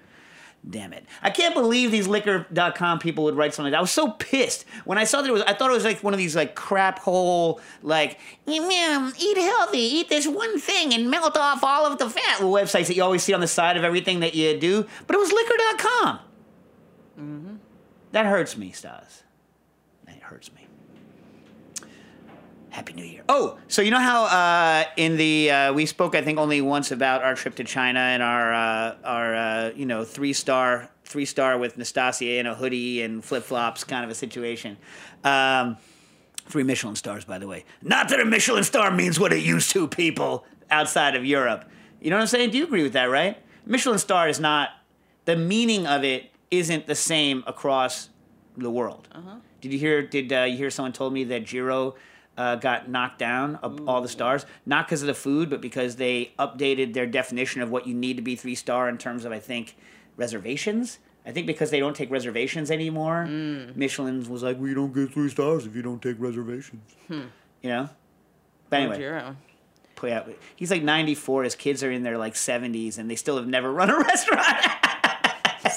[0.69, 1.05] Damn it.
[1.21, 3.79] I can't believe these liquor.com people would write something like that.
[3.79, 4.65] I was so pissed.
[4.85, 6.55] When I saw that it was, I thought it was like one of these like
[6.55, 11.99] crap hole, like, "Mm, eat healthy, eat this one thing and melt off all of
[11.99, 14.87] the fat websites that you always see on the side of everything that you do.
[15.09, 16.21] But it was liquor.com.
[18.13, 19.23] That hurts me, Stas.
[20.07, 20.67] That hurts me.
[22.71, 23.23] Happy New Year.
[23.29, 26.91] Oh, so you know how uh, in the uh, we spoke I think only once
[26.91, 31.27] about our trip to China and our uh, our uh, you know three star three
[31.27, 34.79] star with Nastasia in a hoodie and flip flops kind of a situation.
[35.23, 35.77] Um,
[36.47, 37.67] three Michelin stars, by the way.
[37.83, 41.67] Not that a Michelin star means what it used to, people outside of Europe.
[42.01, 42.51] You know what I'm saying?
[42.51, 43.11] Do you agree with that?
[43.11, 43.37] Right?
[43.67, 44.71] Michelin star is not
[45.27, 48.11] the meaning of it isn't the same across
[48.57, 49.09] the world.
[49.61, 50.03] Did you hear?
[50.03, 51.97] Did uh, you hear someone told me that Jiro
[52.37, 55.97] uh, got knocked down of all the stars, not because of the food, but because
[55.97, 59.33] they updated their definition of what you need to be three star in terms of
[59.33, 59.77] I think
[60.17, 60.99] reservations.
[61.25, 63.25] I think because they don't take reservations anymore,
[63.77, 66.83] Michelin's was like, "We don't get three stars if you don't take reservations."
[67.63, 67.89] You know.
[68.69, 68.97] But anyway,
[69.95, 70.11] put.
[70.57, 71.45] He's like 94.
[71.45, 74.67] His kids are in their like 70s, and they still have never run a restaurant.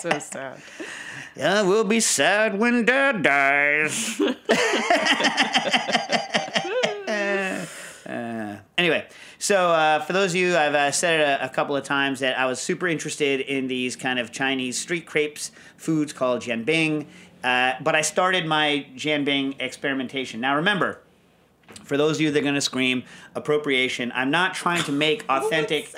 [0.06, 0.62] So sad.
[1.36, 4.22] Yeah, we'll be sad when dad dies.
[8.08, 9.04] Uh, anyway,
[9.40, 12.20] so uh, for those of you, I've uh, said it a, a couple of times
[12.20, 17.08] that I was super interested in these kind of Chinese street crepes foods called jianbing,
[17.44, 20.40] uh, but I started my jianbing experimentation.
[20.40, 21.02] Now remember,
[21.84, 25.26] for those of you that are going to scream appropriation, I'm not trying to make
[25.30, 25.92] authentic.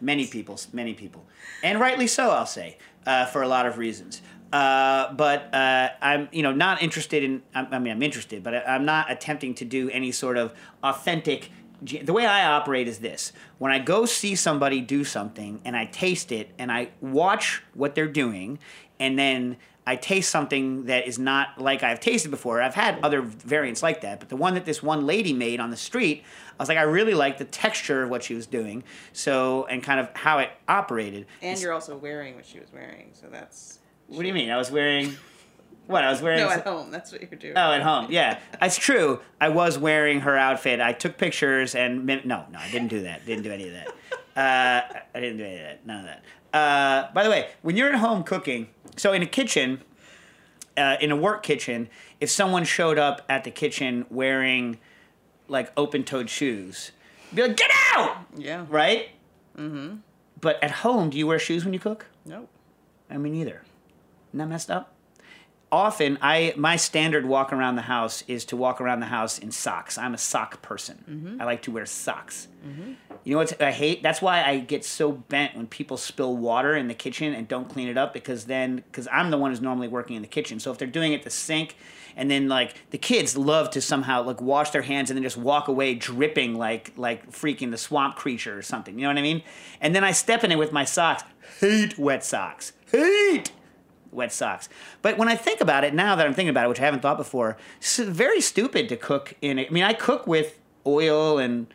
[0.00, 1.24] Many people, many people,
[1.62, 4.22] and rightly so, I'll say, uh, for a lot of reasons.
[4.52, 7.42] Uh, but uh, I'm, you know, not interested in.
[7.54, 11.50] I, mean, I'm interested, but I, I'm not attempting to do any sort of authentic.
[11.80, 15.86] The way I operate is this: when I go see somebody do something and I
[15.86, 18.58] taste it and I watch what they're doing,
[19.00, 22.62] and then I taste something that is not like I've tasted before.
[22.62, 25.70] I've had other variants like that, but the one that this one lady made on
[25.70, 26.22] the street,
[26.58, 29.82] I was like, I really like the texture of what she was doing, so and
[29.82, 31.26] kind of how it operated.
[31.40, 33.80] And you're also wearing what she was wearing, so that's.
[34.06, 34.50] What do you mean?
[34.50, 35.16] I was wearing
[35.86, 36.04] what?
[36.04, 36.90] I was wearing No, at home.
[36.90, 37.54] That's what you're doing.
[37.56, 38.06] Oh, at home.
[38.10, 39.20] Yeah, that's true.
[39.40, 40.80] I was wearing her outfit.
[40.80, 43.26] I took pictures and no, no, I didn't do that.
[43.26, 43.88] Didn't do any of that.
[44.36, 45.86] Uh, I didn't do any of that.
[45.86, 46.24] None of that.
[46.56, 49.82] Uh, by the way, when you're at home cooking, so in a kitchen,
[50.76, 51.88] uh, in a work kitchen,
[52.20, 54.78] if someone showed up at the kitchen wearing
[55.48, 56.92] like open-toed shoes,
[57.30, 58.66] you'd be like, "Get out!" Yeah.
[58.68, 59.10] Right?
[59.56, 59.96] Mm-hmm.
[60.40, 62.06] But at home, do you wear shoes when you cook?
[62.24, 62.48] Nope.
[63.10, 63.62] I mean, neither.
[64.30, 64.94] Isn't that messed up?
[65.72, 69.50] Often, I my standard walk around the house is to walk around the house in
[69.50, 69.96] socks.
[69.96, 71.02] I'm a sock person.
[71.08, 71.40] Mm-hmm.
[71.40, 72.48] I like to wear socks.
[72.62, 72.92] Mm-hmm.
[73.24, 74.02] You know what I hate?
[74.02, 77.70] That's why I get so bent when people spill water in the kitchen and don't
[77.70, 80.60] clean it up because then because I'm the one who's normally working in the kitchen.
[80.60, 81.74] So if they're doing it at the sink
[82.16, 85.38] and then like the kids love to somehow like wash their hands and then just
[85.38, 88.98] walk away dripping like like freaking the swamp creature or something.
[88.98, 89.42] You know what I mean?
[89.80, 91.22] And then I step in it with my socks.
[91.60, 92.74] Hate wet socks.
[92.90, 93.52] Hate
[94.12, 94.68] wet socks.
[95.00, 97.00] But when I think about it now that I'm thinking about it, which I haven't
[97.00, 99.68] thought before, it's very stupid to cook in it.
[99.70, 101.66] I mean, I cook with oil and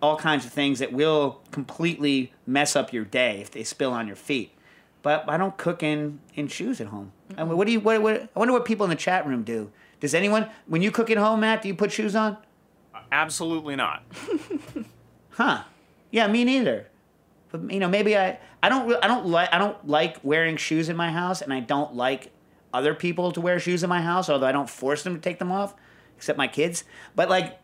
[0.00, 4.06] all kinds of things that will completely mess up your day if they spill on
[4.06, 4.52] your feet.
[5.02, 7.12] But I don't cook in, in shoes at home.
[7.36, 7.80] I mean, what do you?
[7.80, 9.70] What, what, I wonder what people in the chat room do.
[10.00, 12.36] Does anyone, when you cook at home, Matt, do you put shoes on?
[13.10, 14.04] Absolutely not.
[15.30, 15.64] Huh?
[16.10, 16.88] Yeah, me neither.
[17.52, 20.88] But you know, maybe I I don't I don't like I don't like wearing shoes
[20.88, 22.32] in my house, and I don't like
[22.74, 24.28] other people to wear shoes in my house.
[24.28, 25.74] Although I don't force them to take them off,
[26.16, 26.84] except my kids.
[27.14, 27.60] But like,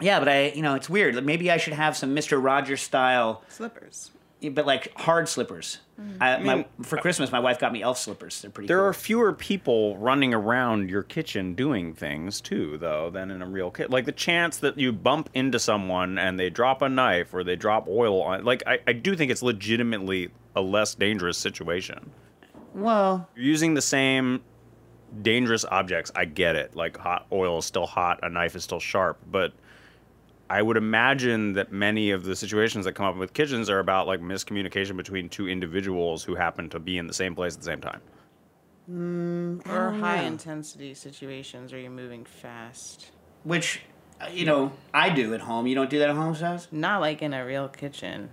[0.00, 1.14] yeah, but I you know it's weird.
[1.14, 3.42] Like maybe I should have some Mister Rogers style.
[3.48, 4.10] Slippers.
[4.40, 5.78] Yeah, but like hard slippers.
[6.00, 6.16] Mm.
[6.20, 8.42] I, my, mean, for uh, Christmas, my wife got me elf slippers.
[8.42, 8.68] They're pretty.
[8.68, 8.86] There cool.
[8.86, 13.70] are fewer people running around your kitchen doing things too, though, than in a real
[13.70, 13.92] kitchen.
[13.92, 17.56] Like the chance that you bump into someone and they drop a knife or they
[17.56, 18.44] drop oil on.
[18.44, 22.10] Like I, I do think it's legitimately a less dangerous situation.
[22.74, 24.42] well, You're using the same
[25.22, 26.10] dangerous objects.
[26.14, 26.76] I get it.
[26.76, 29.52] Like hot oil is still hot, a knife is still sharp, but
[30.48, 34.06] I would imagine that many of the situations that come up with kitchens are about
[34.06, 37.64] like miscommunication between two individuals who happen to be in the same place at the
[37.64, 38.00] same time.
[39.68, 43.10] Or high intensity situations where you're moving fast.
[43.42, 43.80] which
[44.20, 45.66] uh, you know I do at home.
[45.66, 46.70] You don't do that at home, Saz?
[46.72, 48.30] Not like in a real kitchen.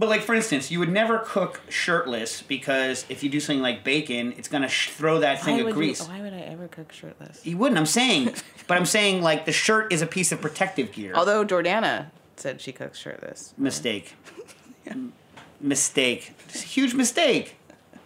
[0.00, 3.84] But like for instance, you would never cook shirtless because if you do something like
[3.84, 6.00] bacon, it's gonna sh- throw that thing Why of grease.
[6.00, 7.44] you, why would I ever cook shirtless?
[7.44, 7.78] You wouldn't.
[7.78, 8.34] I'm saying,
[8.66, 11.12] but I'm saying like the shirt is a piece of protective gear.
[11.14, 13.52] Although Jordana said she cooks shirtless.
[13.58, 14.14] mistake,
[14.86, 15.12] M-
[15.60, 17.56] mistake, It's a huge mistake.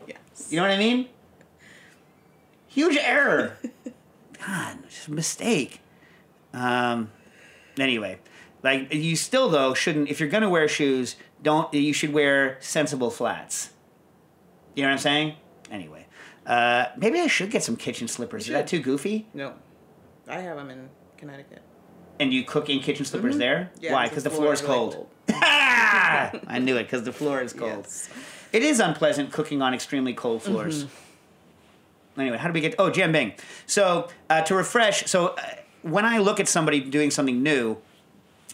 [0.08, 0.48] Yes.
[0.50, 1.08] You know what I mean?
[2.66, 3.56] Huge error.
[4.44, 5.78] God, just a mistake.
[6.52, 7.12] Um.
[7.78, 8.18] Anyway,
[8.64, 13.10] like you still though shouldn't if you're gonna wear shoes, don't you should wear sensible
[13.10, 13.70] flats.
[14.74, 15.34] You know what I'm saying?
[15.70, 16.06] Anyway,
[16.46, 18.46] uh, maybe I should get some kitchen slippers.
[18.46, 19.28] Is that too goofy?
[19.32, 19.52] No.
[20.26, 21.62] I have them in Connecticut.
[22.18, 23.70] And you cook in kitchen slippers there?
[23.78, 24.08] Yeah, Why?
[24.08, 24.92] because the floor is really cold.
[24.94, 25.08] cold.
[25.28, 27.84] I knew it because the floor is cold.
[27.84, 28.08] Yes.
[28.52, 30.86] It is unpleasant cooking on extremely cold floors.
[32.16, 32.76] Anyway, how do we get?
[32.78, 33.36] Oh, Jianbing.
[33.66, 35.40] So uh, to refresh, so uh,
[35.82, 37.78] when I look at somebody doing something new,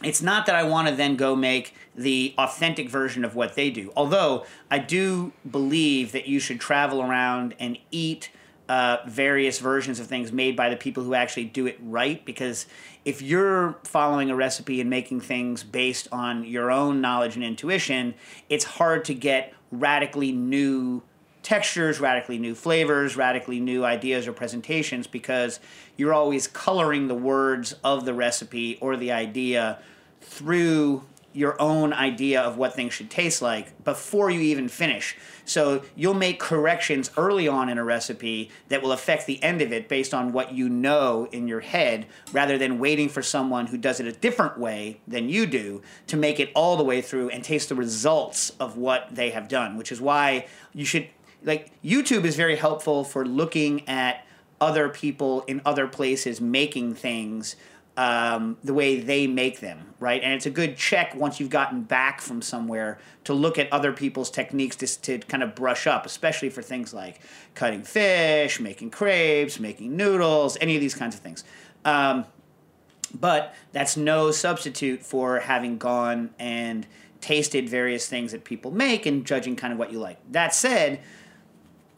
[0.03, 3.71] it's not that I want to then go make the authentic version of what they
[3.71, 3.93] do.
[3.97, 8.31] Although I do believe that you should travel around and eat
[8.69, 12.25] uh, various versions of things made by the people who actually do it right.
[12.25, 12.67] Because
[13.05, 18.15] if you're following a recipe and making things based on your own knowledge and intuition,
[18.49, 21.03] it's hard to get radically new
[21.43, 25.59] textures, radically new flavors, radically new ideas or presentations because
[25.97, 29.79] you're always coloring the words of the recipe or the idea
[30.21, 35.17] through your own idea of what things should taste like before you even finish.
[35.45, 39.73] So you'll make corrections early on in a recipe that will affect the end of
[39.73, 43.79] it based on what you know in your head rather than waiting for someone who
[43.79, 47.29] does it a different way than you do to make it all the way through
[47.31, 51.09] and taste the results of what they have done, which is why you should
[51.43, 54.27] like YouTube is very helpful for looking at
[54.61, 57.57] other people in other places making things
[57.97, 60.23] um, the way they make them, right?
[60.23, 63.93] And it's a good check once you've gotten back from somewhere to look at other
[63.93, 67.21] people's techniques to, to kind of brush up, especially for things like
[67.55, 71.45] cutting fish, making crepes, making noodles, any of these kinds of things.
[71.85, 72.25] Um,
[73.19, 76.87] but that's no substitute for having gone and
[77.21, 80.19] tasted various things that people make and judging kind of what you like.
[80.31, 81.01] That said,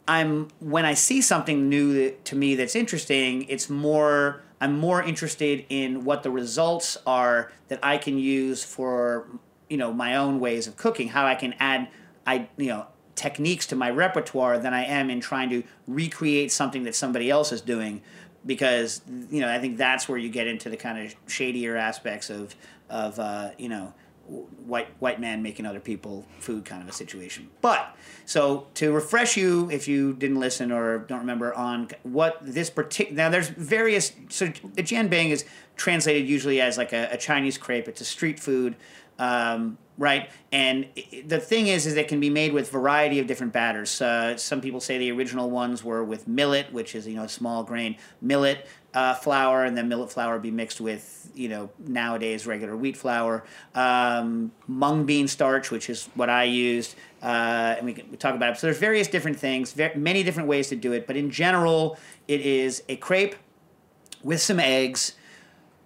[0.07, 5.65] I'm when I see something new to me that's interesting, it's more I'm more interested
[5.67, 9.27] in what the results are that I can use for
[9.69, 11.89] you know my own ways of cooking, how I can add
[12.25, 16.83] I you know techniques to my repertoire than I am in trying to recreate something
[16.83, 18.03] that somebody else is doing.
[18.45, 22.29] Because you know I think that's where you get into the kind of shadier aspects
[22.29, 22.55] of
[22.89, 23.93] of uh, you know
[24.25, 27.49] white white man making other people food kind of a situation.
[27.61, 32.69] But so to refresh you, if you didn't listen or don't remember on what this
[32.69, 34.13] particular now, there's various.
[34.29, 37.87] So the jianbing is translated usually as like a, a Chinese crepe.
[37.87, 38.75] It's a street food.
[39.19, 40.87] Um, right, and
[41.25, 44.01] the thing is, is it can be made with variety of different batters.
[44.01, 47.63] Uh, some people say the original ones were with millet, which is you know small
[47.63, 52.75] grain millet uh, flour, and then millet flour be mixed with you know nowadays regular
[52.75, 53.43] wheat flour,
[53.75, 58.51] um, mung bean starch, which is what I used, uh, and we can talk about
[58.51, 58.59] it.
[58.59, 62.41] So there's various different things, many different ways to do it, but in general, it
[62.41, 63.35] is a crepe
[64.23, 65.13] with some eggs,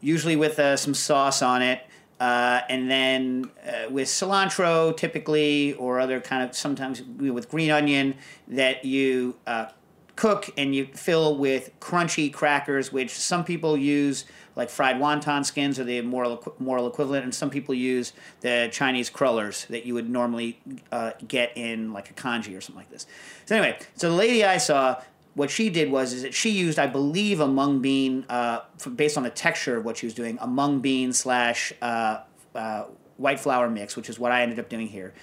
[0.02, 1.82] usually with uh, some sauce on it.
[2.20, 8.15] Uh, and then uh, with cilantro, typically, or other kind of sometimes with green onion,
[8.48, 9.67] that you uh,
[10.17, 14.25] cook and you fill with crunchy crackers, which some people use
[14.58, 19.10] like fried wonton skins or the moral, moral equivalent, and some people use the Chinese
[19.10, 20.60] crullers that you would normally
[20.91, 23.06] uh, get in like a congee or something like this.
[23.45, 25.01] So anyway, so the lady I saw,
[25.36, 28.62] what she did was is that she used, I believe, a mung bean, uh,
[28.95, 32.21] based on the texture of what she was doing, a mung bean slash uh,
[32.56, 32.86] uh,
[33.17, 35.13] white flour mix, which is what I ended up doing here.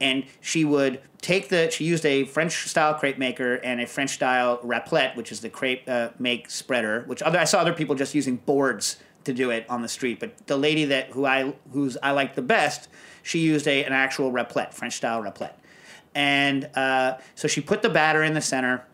[0.00, 4.10] And she would take the, she used a French style crepe maker and a French
[4.10, 7.94] style raclette, which is the crepe uh, make spreader, which other, I saw other people
[7.94, 10.20] just using boards to do it on the street.
[10.20, 12.88] But the lady that who I who's I liked the best,
[13.22, 15.54] she used a, an actual raclette, French style raclette.
[16.14, 18.84] And uh, so she put the batter in the center,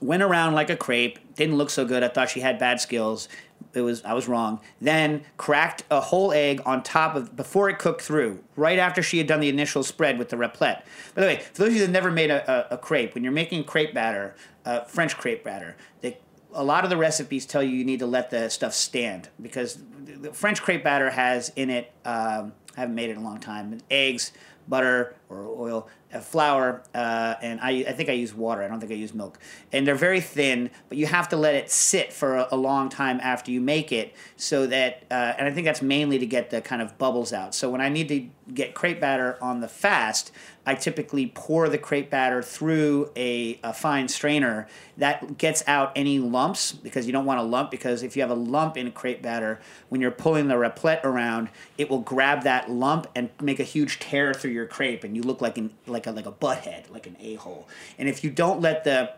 [0.00, 2.02] went around like a crepe, didn't look so good.
[2.02, 3.28] I thought she had bad skills.
[3.74, 4.60] It was I was wrong.
[4.80, 9.18] Then cracked a whole egg on top of before it cooked through, right after she
[9.18, 10.82] had done the initial spread with the raclette.
[11.14, 13.22] By the way, for those of you that never made a, a, a crepe, when
[13.22, 16.18] you're making crepe batter, uh, French crepe batter, they
[16.52, 19.78] a lot of the recipes tell you you need to let the stuff stand because
[20.04, 21.92] the French crepe batter has in it.
[22.04, 23.78] Um, I haven't made it in a long time.
[23.90, 24.32] Eggs,
[24.68, 28.62] butter or oil, uh, flour, uh, and I, I think I use water.
[28.62, 29.38] I don't think I use milk.
[29.72, 32.88] And they're very thin, but you have to let it sit for a, a long
[32.88, 35.04] time after you make it, so that.
[35.10, 37.54] Uh, and I think that's mainly to get the kind of bubbles out.
[37.54, 40.30] So when I need to get crepe batter on the fast,
[40.64, 46.18] I typically pour the crepe batter through a, a fine strainer that gets out any
[46.18, 48.90] lumps because you don't want a lump because if you have a lump in a
[48.90, 53.60] crepe batter, when you're pulling the raclette around, it will grab that lump and make
[53.60, 56.32] a huge tear through your crepe, and you look like an like a like a
[56.32, 57.68] butthead, like an a hole.
[57.98, 59.12] And if you don't let the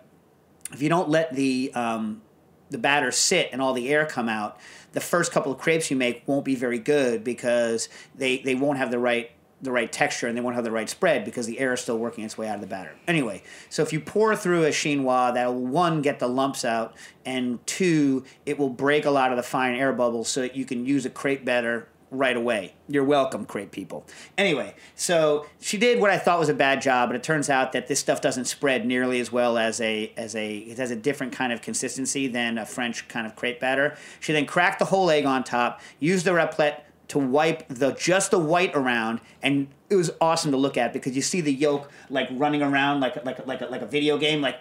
[0.72, 2.22] if you don't let the um,
[2.70, 4.58] the batter sit and all the air come out,
[4.92, 8.78] the first couple of crepes you make won't be very good because they, they won't
[8.78, 9.30] have the right
[9.60, 11.98] the right texture and they won't have the right spread because the air is still
[11.98, 12.94] working its way out of the batter.
[13.08, 16.94] Anyway, so if you pour through a chinois, that will one get the lumps out,
[17.26, 20.64] and two, it will break a lot of the fine air bubbles so that you
[20.64, 22.74] can use a crepe batter right away.
[22.88, 24.06] You're welcome, crepe people.
[24.36, 27.72] Anyway, so she did what I thought was a bad job, but it turns out
[27.72, 30.96] that this stuff doesn't spread nearly as well as a as a it has a
[30.96, 33.96] different kind of consistency than a French kind of crepe batter.
[34.20, 38.30] She then cracked the whole egg on top, used the raclette to wipe the just
[38.30, 41.90] the white around and it was awesome to look at because you see the yolk
[42.10, 44.56] like running around like like like a, like a video game like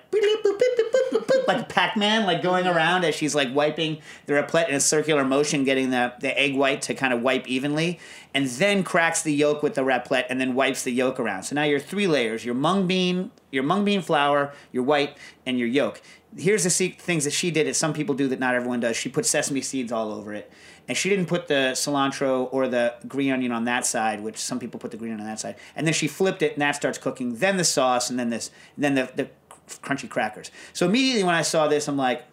[1.48, 5.64] like Pac-Man like going around as she's like wiping the raclette in a circular motion
[5.64, 8.00] getting the the egg white to kind of wipe evenly
[8.34, 11.44] and then cracks the yolk with the raclette and then wipes the yolk around.
[11.44, 15.60] So now your three layers your mung bean your mung bean flour your white and
[15.60, 16.02] your yolk.
[16.38, 18.96] Here's the things that she did that some people do that not everyone does.
[18.96, 20.52] She put sesame seeds all over it
[20.88, 24.60] and she didn't put the cilantro or the green onion on that side, which some
[24.60, 25.56] people put the green onion on that side.
[25.76, 27.36] And then she flipped it, and that starts cooking.
[27.36, 29.30] Then the sauce, and then this, and then the, the
[29.68, 30.52] crunchy crackers.
[30.74, 32.24] So immediately when I saw this, I'm like,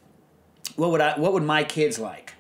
[0.77, 1.19] what would I?
[1.19, 2.35] What would my kids like?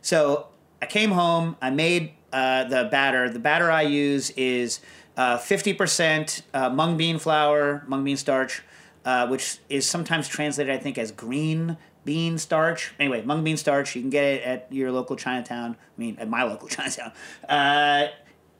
[0.00, 0.48] So
[0.80, 1.56] I came home.
[1.60, 3.28] I made uh, the batter.
[3.28, 4.80] The batter I use is
[5.16, 8.62] uh, fifty uh, percent mung bean flour, mung bean starch,
[9.04, 12.94] uh, which is sometimes translated, I think, as green bean starch.
[12.98, 13.94] Anyway, mung bean starch.
[13.94, 15.72] You can get it at your local Chinatown.
[15.72, 17.12] I mean, at my local Chinatown.
[17.46, 18.06] Uh,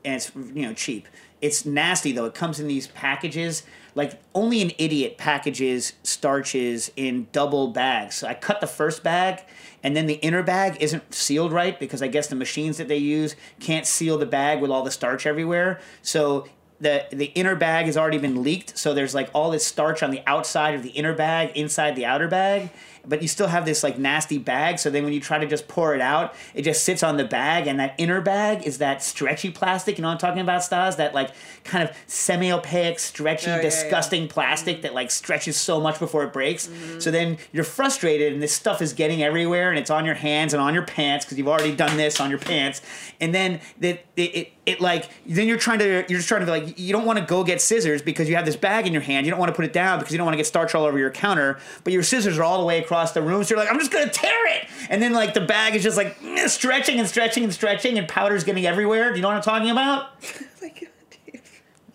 [0.05, 1.07] and it's you know cheap.
[1.41, 2.25] It's nasty though.
[2.25, 3.63] It comes in these packages.
[3.95, 8.15] Like only an idiot packages starches in double bags.
[8.15, 9.43] So I cut the first bag,
[9.81, 12.97] and then the inner bag isn't sealed right because I guess the machines that they
[12.97, 15.79] use can't seal the bag with all the starch everywhere.
[16.03, 16.47] So
[16.79, 20.11] the the inner bag has already been leaked, so there's like all this starch on
[20.11, 22.69] the outside of the inner bag, inside the outer bag,
[23.07, 24.79] but you still have this like nasty bag.
[24.79, 27.23] So then when you try to just pour it out, it just sits on the
[27.23, 29.97] bag, and that inner bag is that stretchy plastic.
[29.97, 30.97] You know what I'm talking about, Stas?
[30.97, 31.31] That like
[31.63, 34.31] kind of semi-opaque, stretchy, oh, disgusting yeah.
[34.31, 34.83] plastic mm-hmm.
[34.83, 36.67] that like stretches so much before it breaks.
[36.67, 36.99] Mm-hmm.
[36.99, 40.53] So then you're frustrated, and this stuff is getting everywhere, and it's on your hands
[40.53, 42.81] and on your pants because you've already done this on your pants,
[43.21, 46.45] and then it, it, it it like then you're trying to you're just trying to
[46.45, 48.91] be like you don't want to go get scissors because you have this bag in
[48.91, 50.45] your hand you don't want to put it down because you don't want to get
[50.45, 53.43] starch all over your counter but your scissors are all the way across the room
[53.43, 54.67] so you're like i'm just gonna tear it!
[54.89, 58.43] And then like the bag is just like stretching and stretching and stretching and powder's
[58.43, 59.09] getting everywhere.
[59.09, 60.09] Do you know what i'm talking about?
[60.59, 61.41] Oh my god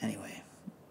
[0.01, 0.43] anyway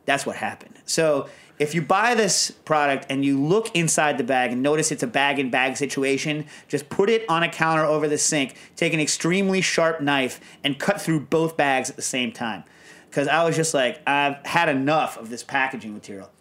[0.06, 0.76] that's what happened.
[0.86, 5.04] So if you buy this product and you look inside the bag and notice it's
[5.04, 8.94] a bag in bag situation, just put it on a counter over the sink, take
[8.94, 12.64] an extremely sharp knife, and cut through both bags at the same time.
[13.10, 16.32] Because I was just like, I've had enough of this packaging material.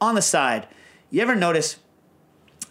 [0.00, 0.66] On the side,
[1.10, 1.76] you ever notice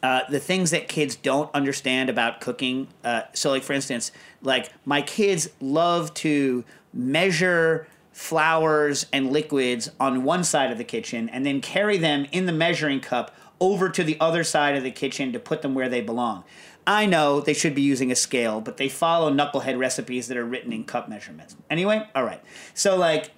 [0.04, 2.88] uh, the things that kids don't understand about cooking?
[3.04, 4.12] Uh, so, like for instance,
[4.42, 6.64] like my kids love to
[6.94, 12.46] measure flours and liquids on one side of the kitchen and then carry them in
[12.46, 15.90] the measuring cup over to the other side of the kitchen to put them where
[15.90, 16.44] they belong.
[16.86, 20.46] I know they should be using a scale, but they follow knucklehead recipes that are
[20.46, 21.56] written in cup measurements.
[21.70, 22.44] Anyway, all right.
[22.76, 23.32] So like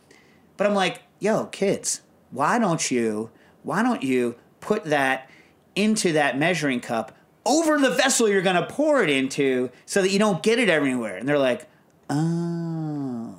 [0.58, 3.30] but I'm like, "Yo, kids, why don't you
[3.64, 5.30] why don't you put that
[5.76, 10.10] into that measuring cup over the vessel you're going to pour it into so that
[10.10, 11.68] you don't get it everywhere?" And they're like,
[12.10, 13.36] "Oh."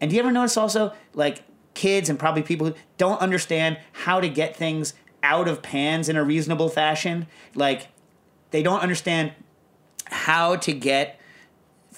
[0.00, 1.42] And do you ever notice also, like,
[1.74, 6.16] kids and probably people who don't understand how to get things out of pans in
[6.16, 7.26] a reasonable fashion?
[7.54, 7.88] Like,
[8.52, 9.32] they don't understand
[10.06, 11.18] how to get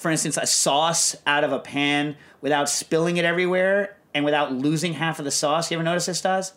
[0.00, 4.94] for instance, a sauce out of a pan without spilling it everywhere and without losing
[4.94, 5.70] half of the sauce.
[5.70, 6.54] You ever notice this does?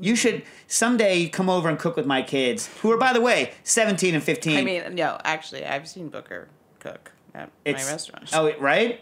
[0.00, 3.52] You should someday come over and cook with my kids, who are, by the way,
[3.64, 4.56] 17 and 15.
[4.58, 8.30] I mean, no, actually, I've seen Booker cook at It's- my restaurant.
[8.32, 9.00] Oh, right?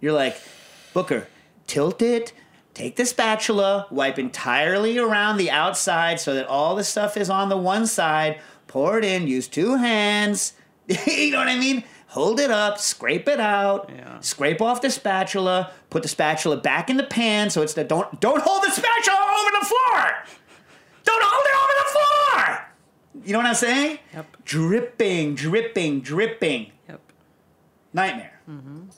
[0.00, 0.36] You're like,
[0.92, 1.26] Booker,
[1.66, 2.32] tilt it,
[2.74, 7.48] take the spatula, wipe entirely around the outside so that all the stuff is on
[7.48, 10.52] the one side, pour it in, use two hands.
[11.06, 11.84] you know what I mean?
[12.14, 14.20] Hold it up, scrape it out, Yeah.
[14.20, 18.20] scrape off the spatula, put the spatula back in the pan so it's the don't
[18.20, 20.14] don't hold the spatula over the floor.
[21.02, 22.66] Don't hold it over the floor.
[23.24, 23.98] You know what I'm saying?
[24.12, 24.36] Yep.
[24.44, 26.70] Dripping, dripping, dripping.
[26.88, 27.00] Yep.
[27.92, 28.40] Nightmare.
[28.48, 28.88] Mm-hmm.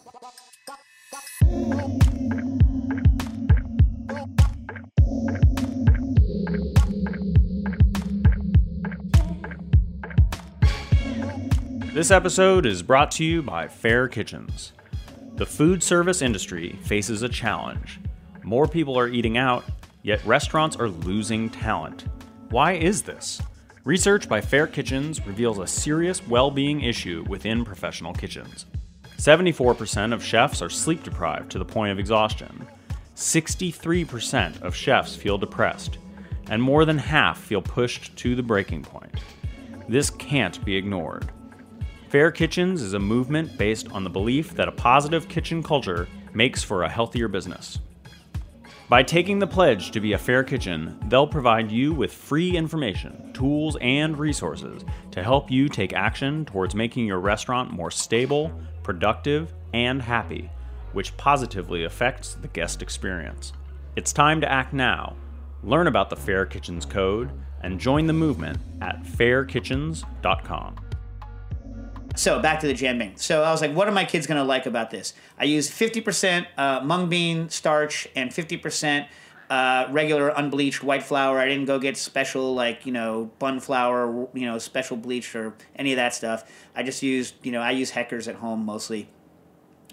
[11.96, 14.74] This episode is brought to you by Fair Kitchens.
[15.36, 18.00] The food service industry faces a challenge.
[18.42, 19.64] More people are eating out,
[20.02, 22.04] yet restaurants are losing talent.
[22.50, 23.40] Why is this?
[23.84, 28.66] Research by Fair Kitchens reveals a serious well being issue within professional kitchens.
[29.16, 32.68] 74% of chefs are sleep deprived to the point of exhaustion.
[33.14, 35.96] 63% of chefs feel depressed,
[36.50, 39.18] and more than half feel pushed to the breaking point.
[39.88, 41.32] This can't be ignored.
[42.16, 46.62] Fair Kitchens is a movement based on the belief that a positive kitchen culture makes
[46.62, 47.78] for a healthier business.
[48.88, 53.34] By taking the pledge to be a fair kitchen, they'll provide you with free information,
[53.34, 58.50] tools, and resources to help you take action towards making your restaurant more stable,
[58.82, 60.50] productive, and happy,
[60.94, 63.52] which positively affects the guest experience.
[63.94, 65.16] It's time to act now.
[65.62, 70.76] Learn about the Fair Kitchens Code and join the movement at fairkitchens.com.
[72.16, 73.18] So back to the jianbing.
[73.18, 75.12] So I was like, what are my kids gonna like about this?
[75.38, 79.06] I use 50% uh, mung bean starch and 50%
[79.50, 81.38] uh, regular unbleached white flour.
[81.38, 85.54] I didn't go get special like you know bun flour, you know special bleached or
[85.76, 86.50] any of that stuff.
[86.74, 89.08] I just used you know I use Hecker's at home mostly.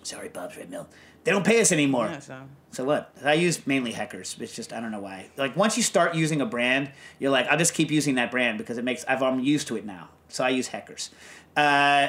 [0.02, 0.88] Sorry, Bob's Red Mill.
[1.24, 2.08] They don't pay us anymore.
[2.08, 2.42] Yeah, so.
[2.72, 3.14] So what?
[3.24, 4.36] I use mainly Hecker's.
[4.40, 5.30] It's just I don't know why.
[5.38, 8.58] Like once you start using a brand, you're like, I'll just keep using that brand
[8.58, 10.10] because it makes I've, I'm used to it now.
[10.30, 11.12] So I use Hecker's,
[11.56, 12.08] uh,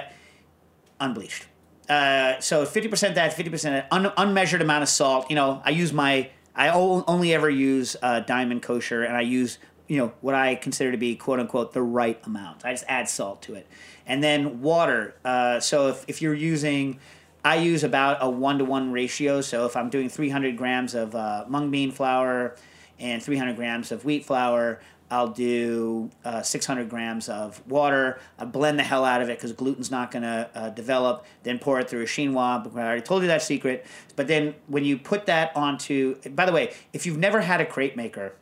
[1.00, 1.46] unbleached.
[1.88, 5.28] Uh, so fifty percent that, fifty percent un, unmeasured amount of salt.
[5.30, 9.58] You know, I use my I only ever use uh, Diamond Kosher, and I use
[9.86, 12.64] you know what I consider to be quote unquote the right amount.
[12.64, 13.68] I just add salt to it,
[14.06, 15.14] and then water.
[15.24, 17.00] Uh, so if if you're using
[17.44, 19.42] I use about a one to one ratio.
[19.42, 22.56] So if I'm doing 300 grams of uh, mung bean flour
[22.98, 24.80] and 300 grams of wheat flour,
[25.10, 28.18] I'll do uh, 600 grams of water.
[28.38, 31.26] I blend the hell out of it because gluten's not going to uh, develop.
[31.42, 32.66] Then pour it through a chinois.
[32.74, 33.86] I already told you that secret.
[34.16, 37.66] But then when you put that onto, by the way, if you've never had a
[37.66, 38.34] crepe maker,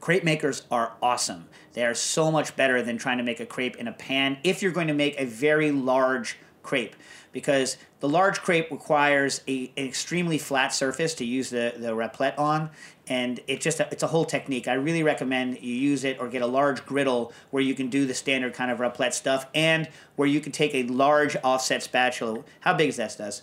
[0.00, 1.48] crepe makers are awesome.
[1.72, 4.62] They are so much better than trying to make a crepe in a pan if
[4.62, 6.94] you're going to make a very large crepe
[7.32, 12.38] because the large crepe requires a, an extremely flat surface to use the, the raclette
[12.38, 12.70] on
[13.10, 14.68] and it's just it's a whole technique.
[14.68, 18.06] I really recommend you use it or get a large griddle where you can do
[18.06, 22.44] the standard kind of raclette stuff and where you can take a large offset spatula.
[22.60, 23.42] How big is that does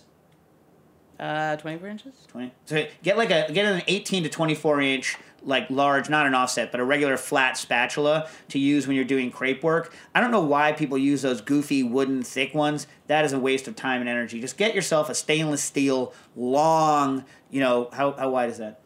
[1.20, 2.14] Uh, 24 inches?
[2.28, 6.34] 20 so get like a get an 18 to 24 inch like large not an
[6.34, 9.94] offset but a regular flat spatula to use when you're doing crepe work.
[10.14, 12.86] I don't know why people use those goofy wooden thick ones.
[13.06, 14.40] That is a waste of time and energy.
[14.40, 18.80] Just get yourself a stainless steel long you know how, how wide is that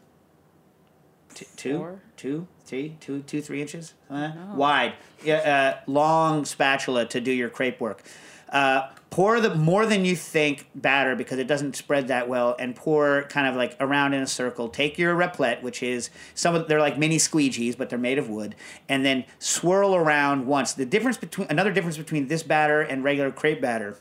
[1.33, 1.77] T- two?
[1.77, 1.99] Four.
[2.17, 2.47] two?
[2.65, 2.95] Three?
[2.99, 3.93] Two two three inches?
[4.09, 4.93] Uh, wide.
[5.23, 8.03] Yeah, uh, long spatula to do your crepe work.
[8.49, 12.75] Uh, pour the more than you think batter because it doesn't spread that well and
[12.75, 14.69] pour kind of like around in a circle.
[14.69, 18.29] Take your raclette which is some of they're like mini squeegees but they're made of
[18.29, 18.55] wood
[18.87, 20.73] and then swirl around once.
[20.73, 23.97] The difference between another difference between this batter and regular crepe batter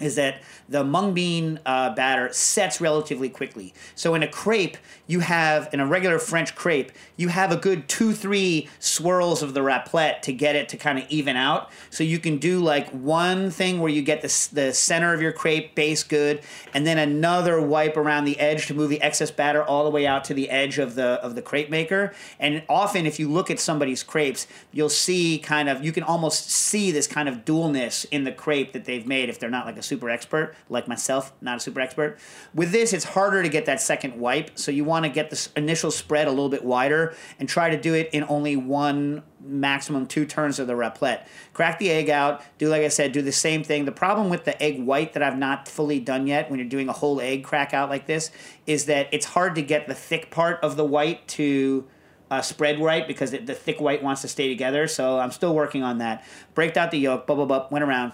[0.00, 3.72] is that the mung bean uh, batter sets relatively quickly.
[3.94, 4.76] So in a crepe,
[5.06, 9.54] you have in a regular French crepe, you have a good two three swirls of
[9.54, 11.70] the raclette to get it to kind of even out.
[11.90, 15.32] So you can do like one thing where you get the the center of your
[15.32, 16.40] crepe base good,
[16.74, 20.06] and then another wipe around the edge to move the excess batter all the way
[20.06, 22.12] out to the edge of the of the crepe maker.
[22.38, 26.50] And often, if you look at somebody's crepes, you'll see kind of you can almost
[26.50, 29.76] see this kind of dualness in the crepe that they've made if they're not like
[29.76, 32.18] a super expert like myself, not a super expert.
[32.54, 35.50] With this, it's harder to get that second wipe, so you want to get this
[35.56, 40.06] initial spread a little bit wider and try to do it in only one maximum
[40.06, 41.26] two turns of the raclette.
[41.52, 42.42] Crack the egg out.
[42.58, 43.84] Do like I said, do the same thing.
[43.84, 46.88] The problem with the egg white that I've not fully done yet when you're doing
[46.88, 48.30] a whole egg crack out like this
[48.66, 51.86] is that it's hard to get the thick part of the white to
[52.30, 54.88] uh, spread right because it, the thick white wants to stay together.
[54.88, 56.24] So I'm still working on that.
[56.54, 58.12] Breaked out the yolk, blah blah blah, went around.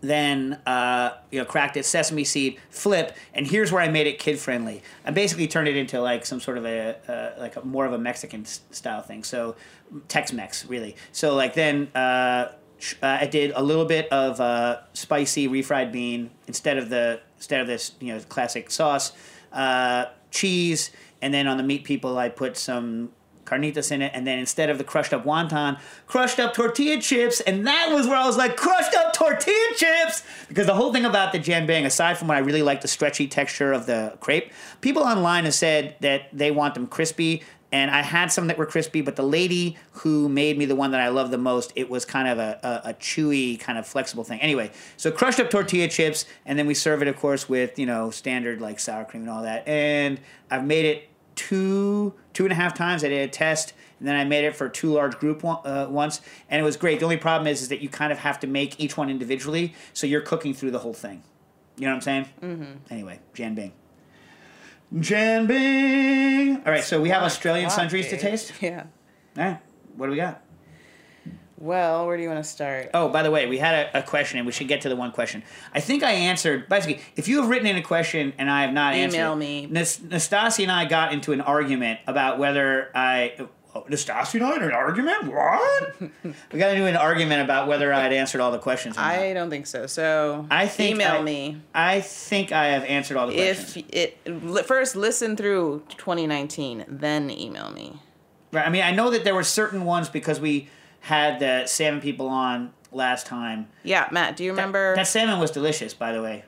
[0.00, 4.18] Then uh, you know cracked it, sesame seed, flip, and here's where I made it
[4.18, 4.82] kid friendly.
[5.04, 7.92] I basically turned it into like some sort of a uh, like a, more of
[7.92, 9.24] a Mexican style thing.
[9.24, 9.56] So
[10.08, 10.96] Tex-Mex really.
[11.12, 11.88] So like then.
[11.94, 12.52] Uh,
[13.02, 17.62] uh, I did a little bit of uh, spicy refried bean instead of the instead
[17.62, 19.12] of this you know classic sauce,
[19.52, 20.90] uh, cheese,
[21.22, 23.10] and then on the meat people I put some
[23.44, 27.40] carnitas in it, and then instead of the crushed up wonton, crushed up tortilla chips,
[27.40, 30.22] and that was where I was like, crushed up tortilla chips!
[30.48, 33.26] Because the whole thing about the jianbing, aside from what I really like the stretchy
[33.28, 37.42] texture of the crepe, people online have said that they want them crispy,
[37.74, 40.92] and I had some that were crispy, but the lady who made me the one
[40.92, 43.84] that I love the most, it was kind of a, a, a chewy, kind of
[43.84, 44.40] flexible thing.
[44.40, 47.84] Anyway, so crushed up tortilla chips, and then we serve it, of course, with, you
[47.84, 49.66] know, standard like sour cream and all that.
[49.66, 50.20] And
[50.52, 53.04] I've made it two two and a half times.
[53.04, 55.86] I did a test, and then I made it for two large group one, uh,
[55.88, 56.98] once, and it was great.
[56.98, 59.74] The only problem is, is that you kind of have to make each one individually,
[59.92, 61.22] so you're cooking through the whole thing.
[61.76, 62.26] You know what I'm saying?
[62.42, 62.92] Mm-hmm.
[62.92, 63.72] Anyway, jianbing.
[65.00, 66.56] Jan Bing.
[66.58, 68.52] All right, so we have Australian sundries to taste.
[68.60, 68.84] Yeah.
[69.36, 69.60] All right,
[69.96, 70.43] what do we got?
[71.64, 72.90] Well, where do you want to start?
[72.92, 74.96] Oh, by the way, we had a, a question, and we should get to the
[74.96, 75.42] one question.
[75.72, 76.68] I think I answered.
[76.68, 79.66] Basically, if you have written in a question and I have not answered, Email me.
[79.70, 83.48] Nas- Nastasi and I got into an argument about whether I.
[83.74, 85.32] Oh, Nastasi and I in an argument?
[85.32, 85.94] What?
[86.52, 88.98] we got into an argument about whether I had answered all the questions.
[88.98, 89.12] or not.
[89.14, 89.86] I don't think so.
[89.86, 93.86] So I think email I- me I think I have answered all the if questions.
[93.88, 97.98] If it first listen through 2019, then email me.
[98.52, 98.66] Right.
[98.66, 100.68] I mean, I know that there were certain ones because we
[101.04, 103.68] had the salmon people on last time.
[103.82, 104.96] Yeah, Matt, do you remember?
[104.96, 106.44] That salmon was delicious, by the way.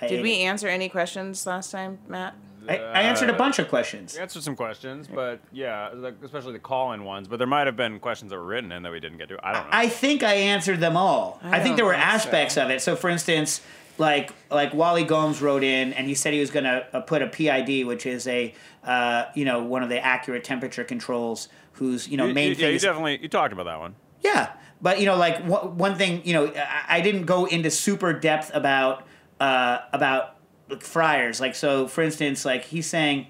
[0.00, 0.44] I did we it.
[0.44, 2.34] answer any questions last time, Matt?
[2.66, 4.14] I, I answered a bunch of questions.
[4.14, 7.28] We answered some questions, but yeah, like, especially the call-in ones.
[7.28, 9.38] But there might have been questions that were written in that we didn't get to.
[9.46, 9.70] I don't know.
[9.72, 11.38] I think I answered them all.
[11.42, 12.08] I, I think there were think so.
[12.08, 12.80] aspects of it.
[12.80, 13.60] So, for instance,
[13.98, 17.20] like like Wally Gomes wrote in, and he said he was going to uh, put
[17.20, 18.54] a PID, which is a
[18.84, 21.48] uh, you know one of the accurate temperature controls.
[21.78, 23.94] Whose you know You- main you, thing yeah, you definitely you talked about that one.
[24.22, 24.52] yeah,
[24.82, 28.12] but you know, like wh- one thing, you know, I, I didn't go into super
[28.12, 29.06] depth about
[29.40, 30.36] uh, about
[30.68, 31.40] like, fryers.
[31.40, 33.26] Like, so for instance, like he's saying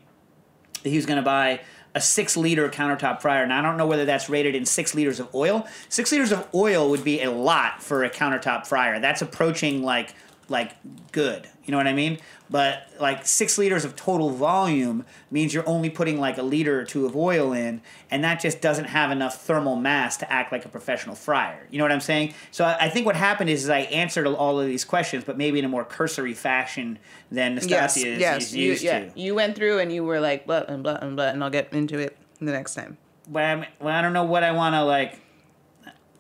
[0.83, 1.61] that he was going to buy
[1.95, 3.47] a six liter countertop fryer.
[3.47, 5.67] Now I don't know whether that's rated in six liters of oil.
[5.89, 9.01] Six liters of oil would be a lot for a countertop fryer.
[9.01, 10.15] That's approaching like
[10.49, 10.73] like
[11.13, 11.49] good.
[11.65, 12.19] You know what I mean?
[12.51, 16.85] But like six liters of total volume means you're only putting like a liter or
[16.85, 20.65] two of oil in, and that just doesn't have enough thermal mass to act like
[20.65, 21.67] a professional fryer.
[21.71, 22.35] You know what I'm saying?
[22.51, 25.37] So I, I think what happened is, is I answered all of these questions, but
[25.37, 26.99] maybe in a more cursory fashion
[27.31, 28.43] than Nastasia yes, is, yes.
[28.43, 29.21] is You, used yeah, to.
[29.21, 31.73] you went through and you were like blah and blah and blah, and I'll get
[31.75, 32.97] into it the next time.
[33.31, 35.21] But I'm, well, I don't know what I want to like.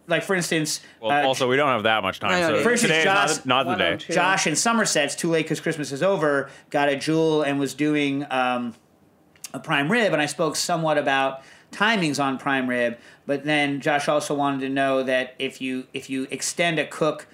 [0.08, 2.32] Like for instance, Well, uh, also we don't have that much time.
[2.32, 2.62] I know, so.
[2.62, 3.96] For instance, today is Josh- not, not the day.
[4.14, 6.50] Josh in Somerset's too late because Christmas is over.
[6.70, 8.74] Got a jewel and was doing um,
[9.52, 12.96] a prime rib, and I spoke somewhat about timings on prime rib.
[13.26, 17.26] But then Josh also wanted to know that if you if you extend a cook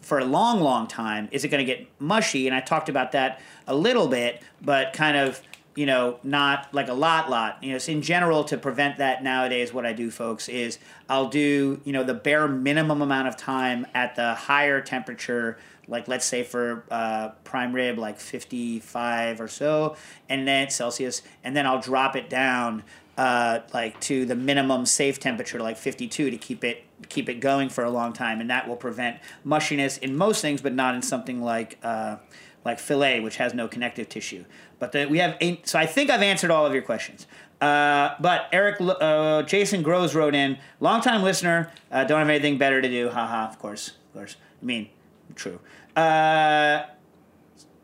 [0.00, 2.46] for a long, long time, is it going to get mushy?
[2.46, 5.42] And I talked about that a little bit, but kind of
[5.74, 7.62] you know not like a lot, lot.
[7.62, 11.28] You know, so in general, to prevent that nowadays, what I do, folks, is I'll
[11.28, 15.58] do you know the bare minimum amount of time at the higher temperature
[15.88, 19.96] like let's say for uh, prime rib like 55 or so
[20.28, 22.84] and then celsius and then i'll drop it down
[23.18, 27.68] uh, like to the minimum safe temperature like 52 to keep it keep it going
[27.68, 31.02] for a long time and that will prevent mushiness in most things but not in
[31.02, 32.16] something like uh,
[32.64, 34.44] like filet which has no connective tissue
[34.78, 37.26] but the, we have eight, so i think i've answered all of your questions
[37.62, 42.82] uh, but Eric, uh, Jason Groves wrote in, longtime listener, uh, don't have anything better
[42.82, 43.08] to do.
[43.08, 44.34] Haha, of course, of course.
[44.60, 44.88] I mean,
[45.36, 45.60] true.
[45.94, 46.86] Uh,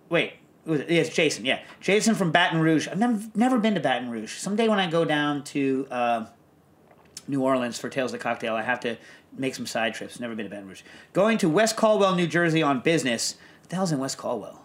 [0.09, 0.33] wait,
[0.67, 1.45] yes, Jason.
[1.45, 2.89] Yeah, Jason from Baton Rouge.
[2.89, 4.33] I've never never been to Baton Rouge.
[4.33, 6.27] Someday when I go down to uh,
[7.29, 8.97] New Orleans for Tales of the Cocktail, I have to
[9.37, 10.19] make some side trips.
[10.19, 10.83] Never been to Baton Rouge.
[11.13, 13.37] Going to West Caldwell, New Jersey on business.
[13.61, 14.65] What the hell's in West Caldwell?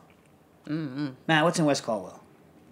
[0.68, 1.10] Mm-hmm.
[1.28, 2.24] Matt, what's in West Caldwell?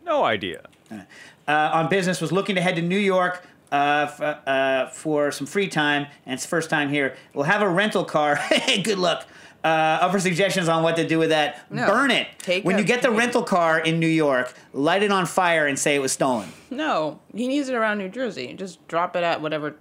[0.06, 0.64] No idea.
[0.92, 1.02] uh,
[1.48, 5.68] on business was looking to head to New York uh, f- uh, for some free
[5.68, 7.16] time, and it's first time here.
[7.34, 8.36] We'll have a rental car.
[8.52, 9.26] Hey, good luck.
[9.64, 9.68] Uh,
[10.02, 11.72] up for suggestions on what to do with that.
[11.72, 11.86] No.
[11.86, 12.28] Burn it.
[12.40, 15.78] Take when you get the rental car in New York, light it on fire and
[15.78, 16.50] say it was stolen.
[16.72, 18.54] No, he needs it around New Jersey.
[18.56, 19.76] Just drop it at whatever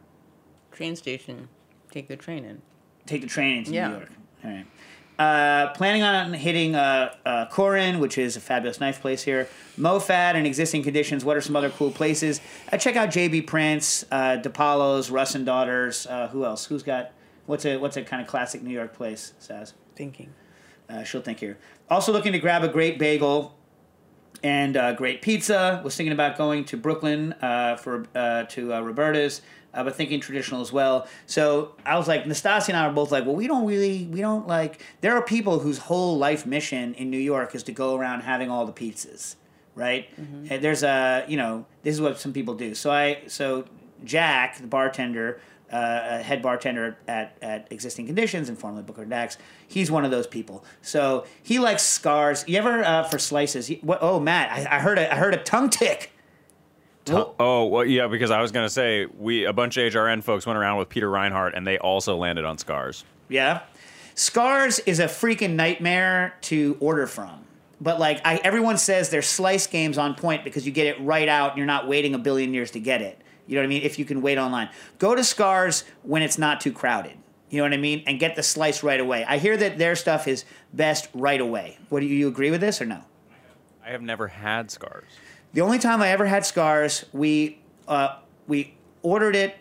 [0.70, 1.48] train station.
[1.90, 2.60] Take the train in.
[3.06, 3.88] take the train into Yeah.
[3.88, 4.10] New York.
[4.44, 4.66] All right.
[5.20, 9.50] Uh, planning on hitting uh, uh, Korin, which is a fabulous knife place here.
[9.76, 11.26] MoFad and existing conditions.
[11.26, 12.40] What are some other cool places?
[12.72, 16.06] Uh, check out JB Prince, uh, DiPalo's, Russ and Daughters.
[16.06, 16.64] Uh, who else?
[16.64, 17.12] Who's got?
[17.44, 19.34] What's a what's a kind of classic New York place?
[19.42, 19.74] Saz.
[19.94, 20.32] Thinking.
[20.88, 21.58] Uh, she'll think here.
[21.90, 23.54] Also looking to grab a great bagel
[24.42, 25.82] and uh, great pizza.
[25.84, 29.42] Was thinking about going to Brooklyn uh, for uh, to uh, Roberta's,
[29.74, 31.06] uh, but thinking traditional as well.
[31.26, 34.20] So I was like, Nastasia and I were both like, well, we don't really, we
[34.20, 34.82] don't like.
[35.00, 38.50] There are people whose whole life mission in New York is to go around having
[38.50, 39.36] all the pizzas,
[39.74, 40.08] right?
[40.18, 42.74] And there's a, you know, this is what some people do.
[42.74, 43.64] So I, so
[44.04, 45.40] Jack, the bartender.
[45.72, 49.38] Uh, head bartender at, at Existing Conditions and formerly Booker Dax.
[49.68, 50.64] He's one of those people.
[50.82, 52.44] So he likes Scarr's.
[52.48, 53.68] You ever uh, for slices?
[53.68, 56.10] he- what, oh, Matt, I, I heard a I heard a tongue tick.
[57.10, 60.58] Oh well, yeah, because I was gonna say we a bunch of HRN folks went
[60.58, 63.04] around with Peter Reinhart, and they also landed on Scarr's.
[63.28, 63.60] Yeah,
[64.14, 67.44] Scarr's is a freaking nightmare to order from.
[67.80, 71.28] But like I, everyone says, their slice game's on point because you get it right
[71.28, 73.20] out, and you're not waiting a billion years to get it.
[73.46, 73.82] You know what I mean?
[73.82, 77.16] If you can wait online, go to Scarr's when it's not too crowded.
[77.48, 78.04] You know what I mean?
[78.06, 79.24] And get the slice right away.
[79.24, 81.78] I hear that their stuff is best right away.
[81.88, 83.02] What do you, you agree with this or no?
[83.84, 85.10] I have never had Scarr's.
[85.52, 89.56] The only time I ever had Scarr's, we uh, we ordered it,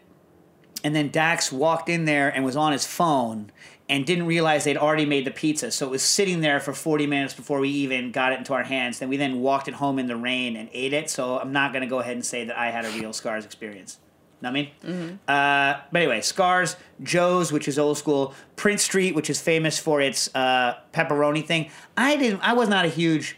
[0.83, 3.51] and then Dax walked in there and was on his phone
[3.89, 5.71] and didn't realize they'd already made the pizza.
[5.71, 8.61] So it was sitting there for 40 minutes before we even got it into our
[8.63, 8.99] hands.
[8.99, 11.09] Then we then walked it home in the rain and ate it.
[11.09, 13.45] So I'm not going to go ahead and say that I had a real Scarr's
[13.45, 13.97] experience.
[14.41, 15.19] Know what I mean?
[15.27, 19.99] Uh, but anyway, Scarr's, Joe's, which is old school, Prince Street, which is famous for
[19.99, 21.71] its uh, pepperoni thing.
[21.97, 22.41] I didn't.
[22.41, 23.37] I was not a huge.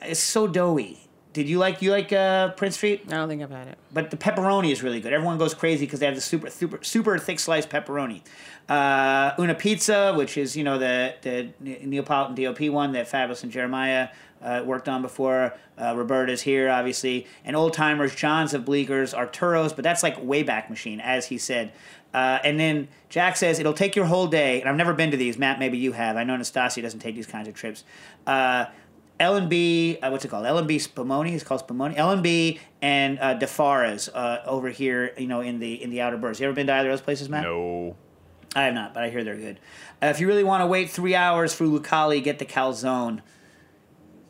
[0.00, 1.01] It's so doughy.
[1.32, 3.04] Did you like you like uh, Prince Street?
[3.08, 3.78] I don't think I've had it.
[3.92, 5.12] But the pepperoni is really good.
[5.12, 8.22] Everyone goes crazy because they have the super super super thick sliced pepperoni.
[8.68, 13.52] Uh, Una Pizza, which is you know the the Neapolitan DOP one that Fabulous and
[13.52, 14.08] Jeremiah
[14.42, 15.54] uh, worked on before.
[15.78, 18.14] Uh, Roberta's here, obviously, and old timers.
[18.14, 21.72] John's of Bleeckers, Arturo's, but that's like Wayback Machine, as he said.
[22.12, 24.60] Uh, and then Jack says it'll take your whole day.
[24.60, 25.38] And I've never been to these.
[25.38, 26.16] Matt, maybe you have.
[26.16, 27.84] I know Nastasia doesn't take these kinds of trips.
[29.22, 30.46] Uh, L and B, uh, what's it called?
[30.46, 31.32] L and B Spumoni.
[31.32, 31.96] It's called Spumoni.
[31.96, 35.12] L and B and uh, Di Fara's uh, over here.
[35.16, 36.40] You know, in the in the outer boroughs.
[36.40, 37.44] You ever been to either of those places, Matt?
[37.44, 37.96] No.
[38.54, 39.58] I have not, but I hear they're good.
[40.02, 43.20] Uh, if you really want to wait three hours for Lucali, get the calzone.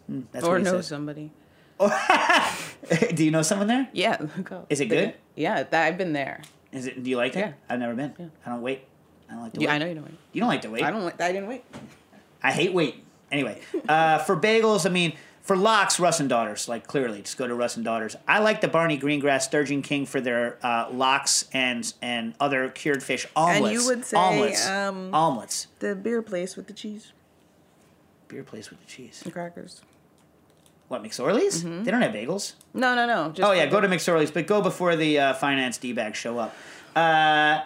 [0.06, 0.86] Hmm, that's or what he know says.
[0.86, 1.32] somebody.
[3.14, 3.88] Do you know someone there?
[3.92, 4.18] Yeah.
[4.44, 4.66] go.
[4.70, 5.14] Is it The- good?
[5.34, 6.42] Yeah, that, I've been there.
[6.70, 7.02] Is it?
[7.02, 7.38] Do you like it?
[7.40, 7.52] Yeah.
[7.68, 8.30] I've never been.
[8.46, 8.84] I don't wait.
[9.28, 9.64] I don't like to wait.
[9.66, 10.18] Yeah, I know you don't wait.
[10.32, 10.82] You don't like to wait.
[10.84, 11.20] I don't.
[11.20, 11.64] I didn't wait.
[12.42, 13.02] I hate wait.
[13.32, 17.48] Anyway, uh, for bagels, I mean, for lox, Russ and Daughters, like clearly, just go
[17.48, 18.14] to Russ and Daughters.
[18.28, 23.02] I like the Barney Greengrass Sturgeon King for their uh, lox and and other cured
[23.02, 23.64] fish omelets.
[23.64, 27.12] And you would say, omelets, um, omelets, The beer place with the cheese
[28.28, 29.20] beer place with the cheese.
[29.24, 29.82] and crackers.
[30.88, 31.62] What McSorley's?
[31.62, 32.54] They don't have bagels.
[32.74, 33.30] No, no, no.
[33.30, 36.38] Just Oh yeah, go to McSorley's, but go before the uh, finance d bags show
[36.38, 36.54] up.
[36.96, 37.60] Uh,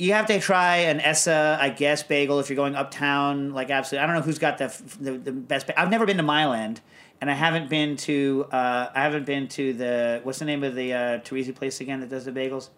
[0.00, 3.52] you have to try an Essa, I guess, bagel if you're going uptown.
[3.52, 5.66] Like absolutely, I don't know who's got the the, the best.
[5.66, 6.80] Ba- I've never been to Mile End,
[7.20, 10.74] and I haven't been to uh, I haven't been to the what's the name of
[10.74, 12.70] the uh, Torrisi place again that does the bagels?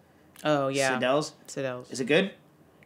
[0.43, 0.99] Oh yeah.
[0.99, 1.33] Sadelle's.
[1.47, 1.89] Sadelle's.
[1.91, 2.31] Is it good?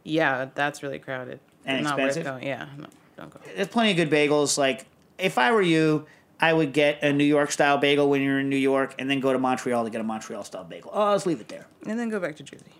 [0.04, 1.40] Yeah, that's really crowded.
[1.66, 2.26] And Not expensive?
[2.26, 2.48] worth going.
[2.48, 3.40] Yeah, no, don't go.
[3.56, 4.58] There's plenty of good bagels.
[4.58, 4.86] Like
[5.18, 6.06] if I were you.
[6.40, 9.20] I would get a New York style bagel when you're in New York, and then
[9.20, 10.92] go to Montreal to get a Montreal style bagel.
[10.94, 11.66] Oh, let's leave it there.
[11.88, 12.77] And then go back to Jersey.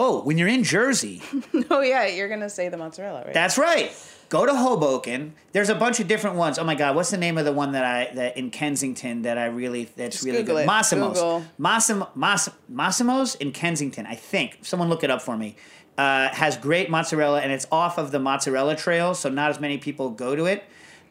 [0.00, 1.20] Oh, when you're in Jersey,
[1.70, 3.34] oh yeah, you're gonna say the mozzarella, right?
[3.34, 3.90] That's right.
[4.28, 5.34] Go to Hoboken.
[5.52, 6.56] There's a bunch of different ones.
[6.56, 9.38] Oh my God, what's the name of the one that I that in Kensington that
[9.38, 10.62] I really that's Just really Google good?
[10.62, 10.66] it.
[10.66, 11.14] Massimo's.
[11.14, 11.44] Google.
[11.58, 14.58] Massim, Mass, Massimo's in Kensington, I think.
[14.62, 15.56] Someone look it up for me.
[15.96, 19.78] Uh, has great mozzarella and it's off of the mozzarella trail, so not as many
[19.78, 20.62] people go to it.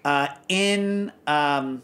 [0.05, 1.81] Uh, in um,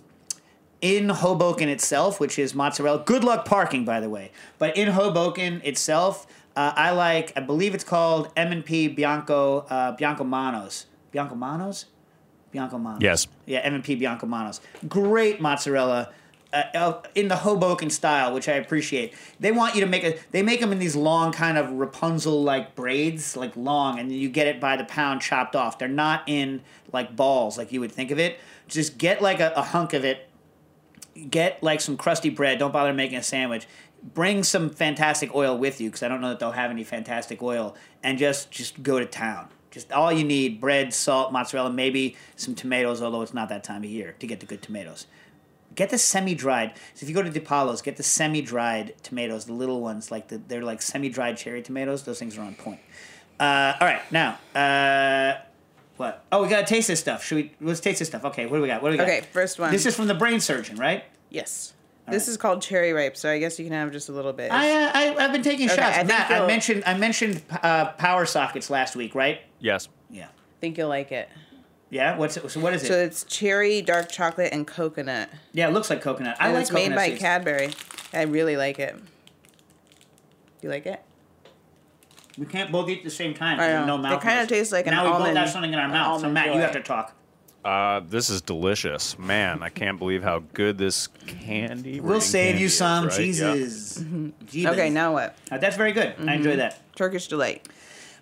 [0.80, 3.04] in Hoboken itself, which is mozzarella.
[3.06, 4.32] Good luck parking, by the way.
[4.58, 7.34] But in Hoboken itself, uh, I like.
[7.36, 10.86] I believe it's called M and P Bianco uh, Biancamano's.
[11.12, 11.86] Bianco Manos.
[12.54, 13.02] Biancamano's.
[13.02, 13.28] Yes.
[13.46, 14.62] Yeah, M and P Biancamano's.
[14.88, 16.10] Great mozzarella.
[16.52, 19.16] Uh, uh, in the Hoboken style, which I appreciate.
[19.40, 20.20] They want you to make a.
[20.30, 24.30] They make them in these long, kind of Rapunzel like braids, like long, and you
[24.30, 25.80] get it by the pound chopped off.
[25.80, 28.40] They're not in like balls, like you would think of it.
[28.68, 30.30] Just get like a, a hunk of it,
[31.32, 32.60] get like some crusty bread.
[32.60, 33.66] Don't bother making a sandwich.
[34.04, 37.42] Bring some fantastic oil with you because I don't know that they'll have any fantastic
[37.42, 39.48] oil, and just just go to town.
[39.72, 43.02] Just all you need: bread, salt, mozzarella, maybe some tomatoes.
[43.02, 45.08] Although it's not that time of year to get the good tomatoes.
[45.76, 46.74] Get the semi-dried.
[46.94, 50.38] So if you go to DiPalo's, get the semi-dried tomatoes, the little ones, like the,
[50.38, 52.04] they're like semi-dried cherry tomatoes.
[52.04, 52.80] Those things are on point.
[53.40, 55.42] Uh, all right, now uh,
[55.98, 56.26] what?
[56.32, 57.24] Oh, we gotta taste this stuff.
[57.24, 57.52] Should we?
[57.62, 58.26] Let's taste this stuff.
[58.26, 58.84] Okay, what do we got?
[58.84, 59.08] What do we got?
[59.08, 59.72] Okay, first one.
[59.72, 61.06] This is from the brain surgeon, right?
[61.30, 61.74] Yes.
[62.08, 64.52] This is called cherry ripe, so I guess you can have just a little bit.
[64.52, 65.98] I, uh, I I've been taking Okay, shots.
[65.98, 69.42] I Matt, I mentioned I mentioned uh, power sockets last week, right?
[69.60, 69.88] Yes.
[70.10, 70.28] Yeah.
[70.60, 71.30] think you'll like it.
[71.90, 72.18] Yeah.
[72.18, 72.50] What's it?
[72.50, 72.88] So what is it?
[72.88, 75.30] So it's cherry, dark chocolate, and coconut.
[75.54, 76.38] yeah, it looks like coconut.
[76.40, 77.22] I like it's made by seeds.
[77.22, 77.72] Cadbury.
[78.14, 78.96] I really like it.
[80.62, 81.02] You like it?
[82.38, 83.60] We can't both eat at the same time.
[83.60, 83.86] I know.
[83.86, 84.24] No mouth.
[84.24, 85.14] It kinda tastes like an almond.
[85.14, 86.20] now we both have something in our mouth.
[86.20, 86.60] So almond Matt, you joy.
[86.62, 87.16] have to talk.
[87.64, 89.64] Uh, this is delicious, man.
[89.64, 92.02] I can't believe how good this candy.
[92.02, 93.08] We'll save candy you is, some.
[93.08, 93.20] right?
[93.20, 93.54] Yeah.
[93.54, 94.00] Jesus.
[94.00, 94.66] Jeebus.
[94.74, 95.38] Okay, now what?
[95.50, 96.14] Uh, that's very good.
[96.28, 96.82] I enjoy that.
[96.96, 97.68] Turkish delight.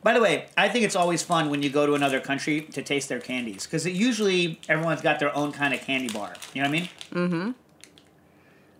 [0.03, 2.81] By the way, I think it's always fun when you go to another country to
[2.81, 6.33] taste their candies because usually everyone's got their own kind of candy bar.
[6.53, 6.89] You know what I mean?
[7.11, 7.51] Mm-hmm.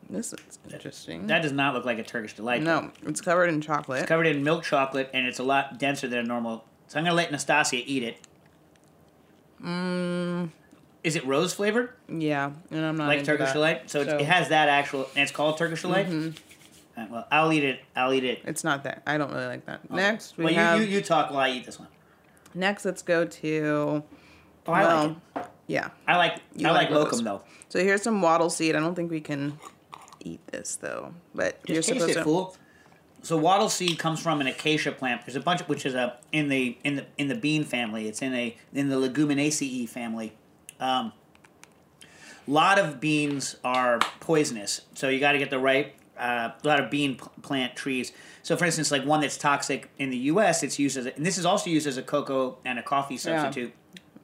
[0.10, 1.28] This is interesting.
[1.28, 2.62] That does not look like a Turkish delight.
[2.62, 4.02] no, it's covered in chocolate.
[4.02, 6.66] It's covered in milk chocolate and it's a lot denser than a normal.
[6.88, 8.18] So I'm gonna let Nastasia eat it.
[9.64, 10.50] Mm.
[11.04, 13.90] Is it rose flavored yeah, and I'm not like Turkish delight?
[13.90, 16.08] So, it- So- it has that actual, and it's called Turkish delight.
[16.08, 17.00] Mm-hmm.
[17.02, 17.80] Uh, well, I'll eat it.
[17.96, 18.42] I'll eat it.
[18.46, 19.02] It's not that.
[19.08, 19.90] I don't really like that.
[19.90, 20.80] Next, we well, have.
[20.80, 21.88] you, you you talk while I eat this one.
[22.54, 24.04] Next, let's go to.
[24.68, 25.46] Oh, I like it.
[25.68, 25.90] yeah.
[26.08, 27.42] I like You I like, like lokum though.
[27.70, 28.76] So here's some wattle seed.
[28.76, 29.58] I don't think we can
[30.20, 32.24] eat this though, but you're taste supposed it, to.
[32.24, 32.56] fool.
[33.24, 35.26] So wattle seed comes from an acacia plant.
[35.26, 38.08] There's a bunch, of, which is a in the in the in the bean family.
[38.08, 40.34] It's in a in the Leguminaceae family.
[40.80, 41.14] Um,
[42.48, 45.96] lot of beans are poisonous, so you got to get the right.
[46.18, 48.12] Uh, a lot of bean plant trees.
[48.44, 51.26] So, for instance, like one that's toxic in the U.S., it's used as, a, and
[51.26, 53.74] this is also used as a cocoa and a coffee substitute.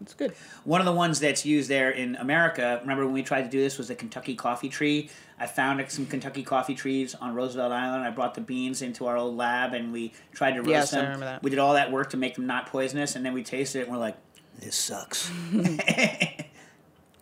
[0.02, 0.34] It's good.
[0.64, 3.60] One of the ones that's used there in America, remember when we tried to do
[3.60, 5.10] this, was the Kentucky coffee tree.
[5.40, 8.04] I found some Kentucky coffee trees on Roosevelt Island.
[8.04, 11.02] I brought the beans into our old lab and we tried to roast Yes, I
[11.02, 11.44] remember that.
[11.44, 13.82] We did all that work to make them not poisonous, and then we tasted it
[13.84, 14.18] and we're like,
[14.60, 15.32] this sucks.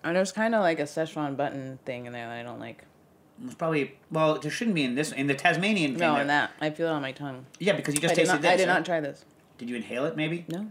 [0.05, 2.84] And there's kind of like a Szechuan button thing in there that I don't like.
[3.43, 5.99] it's probably, well, there shouldn't be in this, in the Tasmanian thing.
[5.99, 7.47] No, in that I feel it on my tongue.
[7.57, 8.41] Yeah, because you just I tasted not.
[8.43, 8.51] this.
[8.51, 9.26] I did not try this.
[9.57, 10.45] Did you inhale it maybe?
[10.47, 10.67] No.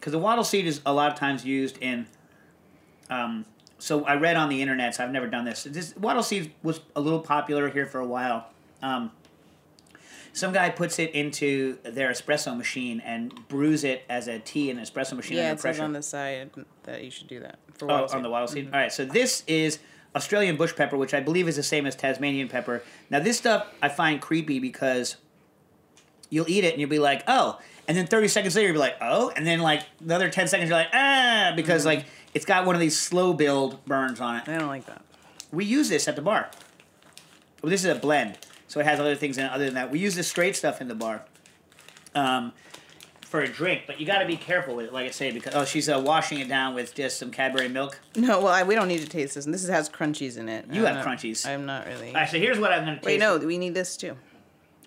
[0.00, 2.06] Because the wattle seed is a lot of times used in.
[3.10, 3.44] Um,
[3.78, 4.94] so I read on the internet.
[4.94, 5.64] So I've never done this.
[5.64, 8.48] This wattle seed was a little popular here for a while.
[8.82, 9.10] Um,
[10.32, 14.78] some guy puts it into their espresso machine and brews it as a tea in
[14.78, 16.50] an espresso machine Yeah, under it says on the side
[16.84, 18.66] that you should do that for Oh, on the wattle seed.
[18.72, 19.80] All right, so this is
[20.14, 22.82] Australian bush pepper, which I believe is the same as Tasmanian pepper.
[23.10, 25.16] Now, this stuff I find creepy because
[26.30, 27.58] you'll eat it and you'll be like, oh,
[27.90, 30.70] and then 30 seconds later you'll be like, oh, and then like another 10 seconds
[30.70, 34.48] you're like, ah, because like it's got one of these slow build burns on it.
[34.48, 35.02] I don't like that.
[35.50, 36.52] We use this at the bar.
[37.60, 38.38] Well, this is a blend,
[38.68, 39.90] so it has other things in it other than that.
[39.90, 41.24] We use this straight stuff in the bar.
[42.14, 42.52] Um,
[43.22, 45.52] for a drink, but you got to be careful with it, like I say, because
[45.56, 47.98] oh, she's uh, washing it down with just some Cadbury milk.
[48.14, 49.46] No, well, I, we don't need to taste this.
[49.46, 50.66] And this has crunchies in it.
[50.70, 51.44] You I'm have not- crunchies.
[51.44, 52.08] I'm not really.
[52.08, 53.06] All right, so here's what I'm going to taste.
[53.06, 54.16] Wait, no, we need this too.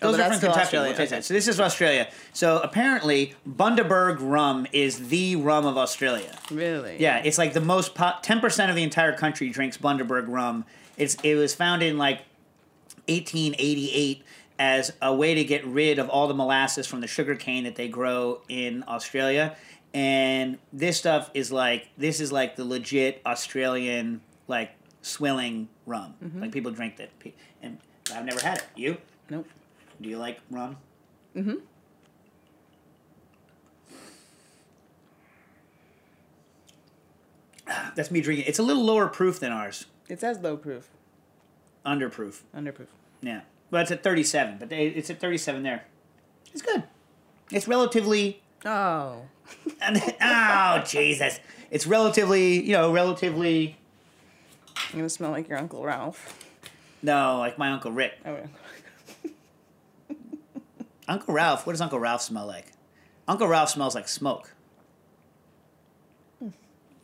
[0.02, 0.60] Oh, Those but are from Kentucky.
[0.60, 1.22] Australia, We'll taste okay.
[1.22, 2.08] So this is Australia.
[2.32, 6.36] So apparently, Bundaberg rum is the rum of Australia.
[6.50, 6.96] Really?
[6.98, 10.64] Yeah, it's like the most ten percent of the entire country drinks Bundaberg rum.
[10.96, 12.18] It's it was founded in like
[13.08, 14.24] 1888
[14.58, 17.76] as a way to get rid of all the molasses from the sugar cane that
[17.76, 19.56] they grow in Australia.
[19.92, 24.72] And this stuff is like this is like the legit Australian like
[25.02, 26.14] swilling rum.
[26.22, 26.42] Mm-hmm.
[26.42, 27.10] Like people drink that.
[27.62, 27.78] And
[28.14, 28.64] I've never had it.
[28.76, 28.96] You?
[29.30, 29.46] Nope.
[30.04, 30.76] Do you like rum?
[31.34, 31.54] Mm-hmm.
[37.94, 38.44] That's me drinking.
[38.46, 39.86] It's a little lower proof than ours.
[40.10, 40.90] It says low proof,
[41.86, 42.44] Under proof.
[42.54, 42.88] underproof.
[43.22, 43.40] Yeah.
[43.70, 45.84] Well, it's at 37, but they, it's at 37 there.
[46.52, 46.82] It's good.
[47.50, 48.42] It's relatively.
[48.66, 49.22] Oh.
[50.20, 51.40] oh, Jesus.
[51.70, 53.78] It's relatively, you know, relatively.
[54.92, 56.38] I'm gonna smell like your Uncle Ralph.
[57.02, 58.12] No, like my Uncle Rick.
[58.26, 58.36] Oh,
[61.08, 62.72] Uncle Ralph, what does Uncle Ralph smell like?
[63.28, 64.52] Uncle Ralph smells like smoke.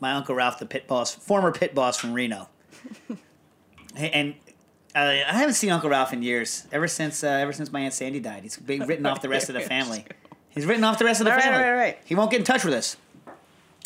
[0.00, 2.48] My Uncle Ralph, the pit boss, former pit boss from Reno.
[3.96, 4.34] And
[4.94, 6.64] uh, I haven't seen Uncle Ralph in years.
[6.70, 9.48] Ever since, uh, ever since my aunt Sandy died, he's been written off the rest
[9.48, 10.04] of the family.
[10.50, 11.60] He's written off the rest of the All right, family.
[11.64, 11.98] right, right.
[12.04, 12.96] He won't get in touch with us.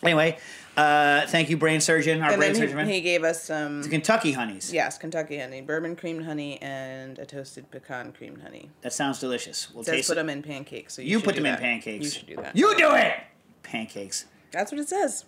[0.03, 0.37] Anyway,
[0.77, 2.21] Uh, thank you, brain surgeon.
[2.21, 2.87] Our and brain surgeon.
[2.87, 3.83] he, he gave us some.
[3.85, 4.73] Kentucky honeys.
[4.73, 8.71] Yes, Kentucky honey, bourbon creamed honey, and a toasted pecan creamed honey.
[8.83, 9.71] That sounds delicious.
[9.73, 10.17] We'll It says taste put it.
[10.17, 10.95] them in pancakes.
[10.95, 12.05] So you, You put them in pancakes.
[12.05, 12.57] You should do that.
[12.57, 13.15] You do it.
[13.63, 14.27] Pancakes.
[14.51, 15.25] That's what it says.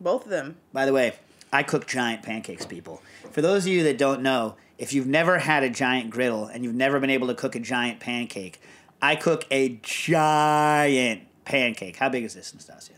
[0.00, 0.56] Both of them.
[0.72, 1.14] By the way,
[1.52, 3.02] I cook giant pancakes, people.
[3.30, 6.64] For those of you that don't know, if you've never had a giant griddle and
[6.64, 8.60] you've never been able to cook a giant pancake,
[9.00, 11.96] I cook a giant pancake.
[11.96, 12.94] How big is this, Nastasia?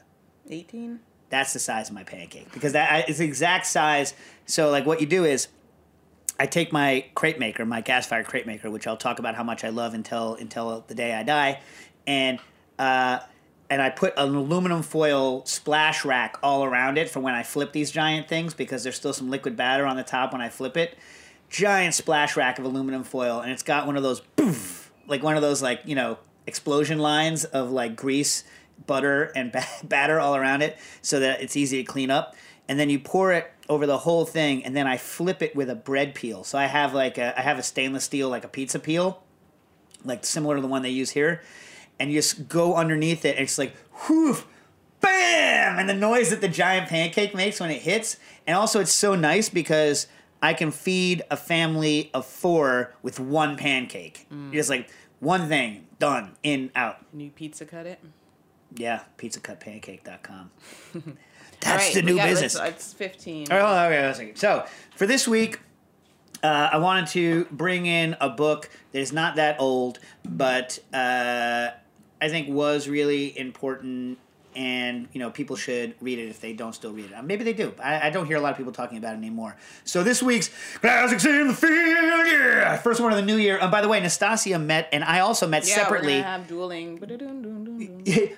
[0.48, 1.00] 18.
[1.30, 4.14] That's the size of my pancake because that is the exact size.
[4.46, 5.48] So, like, what you do is,
[6.38, 9.44] I take my crepe maker, my gas fired crepe maker, which I'll talk about how
[9.44, 11.60] much I love until until the day I die,
[12.06, 12.38] and
[12.78, 13.20] uh,
[13.70, 17.72] and I put an aluminum foil splash rack all around it for when I flip
[17.72, 20.76] these giant things because there's still some liquid batter on the top when I flip
[20.76, 20.96] it.
[21.48, 25.36] Giant splash rack of aluminum foil, and it's got one of those poof, like one
[25.36, 28.44] of those like you know explosion lines of like grease,
[28.86, 32.34] butter, and ba- batter all around it, so that it's easy to clean up.
[32.68, 35.68] And then you pour it over the whole thing, and then I flip it with
[35.70, 36.44] a bread peel.
[36.44, 39.22] So I have like a I have a stainless steel like a pizza peel,
[40.04, 41.42] like similar to the one they use here,
[41.98, 43.74] and you just go underneath it, and it's like
[44.08, 44.36] whoo,
[45.00, 48.16] bam, and the noise that the giant pancake makes when it hits,
[48.46, 50.06] and also it's so nice because
[50.44, 54.26] I can feed a family of four with one pancake.
[54.30, 54.52] Mm.
[54.52, 56.98] Just like one thing, done, in, out.
[57.14, 57.98] New pizza cut it.
[58.76, 60.50] Yeah, pizzacutpancake.com.
[61.60, 62.56] That's right, the new business.
[62.56, 63.46] It's, it's 15.
[63.50, 64.32] Oh, okay.
[64.34, 64.64] So
[64.96, 65.60] for this week,
[66.42, 71.70] uh, I wanted to bring in a book that is not that old, but uh,
[72.20, 74.18] I think was really important,
[74.56, 77.12] and you know people should read it if they don't still read it.
[77.14, 77.72] Uh, Maybe they do.
[77.82, 79.56] I, I don't hear a lot of people talking about it anymore.
[79.84, 80.50] So this week's
[80.80, 83.58] classics in the field, yeah, first one of the new year.
[83.58, 86.20] And by the way, Nastasia met, and I also met yeah, separately.
[86.20, 86.98] gonna have dueling.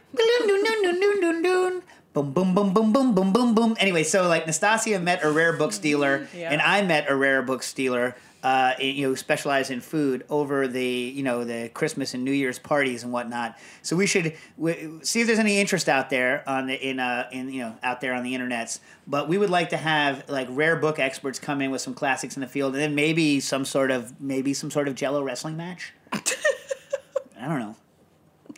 [2.16, 3.76] Boom, boom, boom, boom, boom, boom, boom, boom.
[3.78, 6.50] Anyway, so like Nastasia met a rare book stealer, Yeah.
[6.50, 8.16] and I met a rare book stealer.
[8.46, 12.60] Uh, you know, specialize in food over the you know the Christmas and New Year's
[12.60, 13.58] parties and whatnot.
[13.82, 17.28] So we should w- see if there's any interest out there on the in uh
[17.32, 18.78] in you know out there on the internets.
[19.04, 22.36] But we would like to have like rare book experts come in with some classics
[22.36, 25.56] in the field, and then maybe some sort of maybe some sort of Jello wrestling
[25.56, 25.92] match.
[26.12, 27.74] I don't know.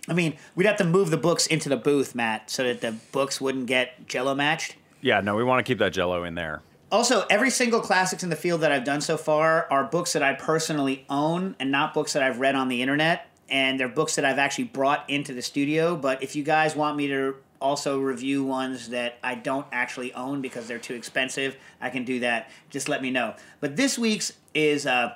[0.06, 2.92] I mean, we'd have to move the books into the booth, Matt, so that the
[3.10, 4.76] books wouldn't get jello matched.
[5.00, 6.60] Yeah, no, we want to keep that Jello in there.
[6.90, 10.22] Also, every single classics in the field that I've done so far are books that
[10.22, 13.28] I personally own and not books that I've read on the internet.
[13.50, 15.96] And they're books that I've actually brought into the studio.
[15.96, 20.40] But if you guys want me to also review ones that I don't actually own
[20.40, 22.50] because they're too expensive, I can do that.
[22.70, 23.34] Just let me know.
[23.60, 25.14] But this week's is uh,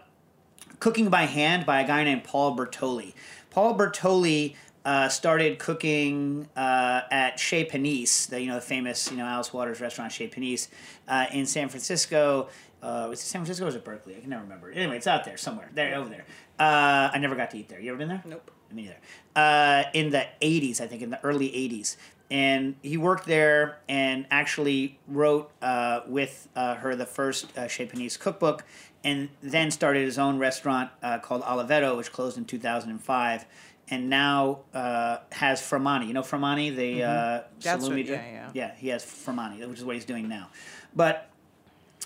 [0.79, 3.15] Cooking by Hand by a guy named Paul Bertolli.
[3.51, 9.17] Paul Bertolli uh, started cooking uh, at Chez Panisse, the you know the famous you
[9.17, 10.69] know Alice Waters restaurant Chez Panisse
[11.09, 12.49] uh, in San Francisco.
[12.83, 14.17] Uh, was it San Francisco or was it Berkeley?
[14.17, 14.71] I can never remember.
[14.71, 15.71] Anyway, it's out there somewhere.
[15.73, 16.27] There, over there.
[16.59, 17.81] Uh, I never got to eat there.
[17.81, 18.23] You ever been there?
[18.25, 18.51] Nope.
[18.73, 18.97] Me neither.
[19.37, 21.97] Uh, in the 80s, I think, in the early 80s.
[22.31, 27.87] And he worked there and actually wrote uh, with uh, her the first uh, Chez
[27.87, 28.65] Panisse cookbook
[29.05, 33.45] and then started his own restaurant uh, called Oliveto, which closed in 2005.
[33.93, 36.07] And now uh, has Fra'Mani.
[36.07, 38.51] You know Fra'Mani, the uh, That's salumi what- yeah, yeah.
[38.55, 40.49] Yeah, he has Fra'Mani, which is what he's doing now.
[40.97, 41.29] But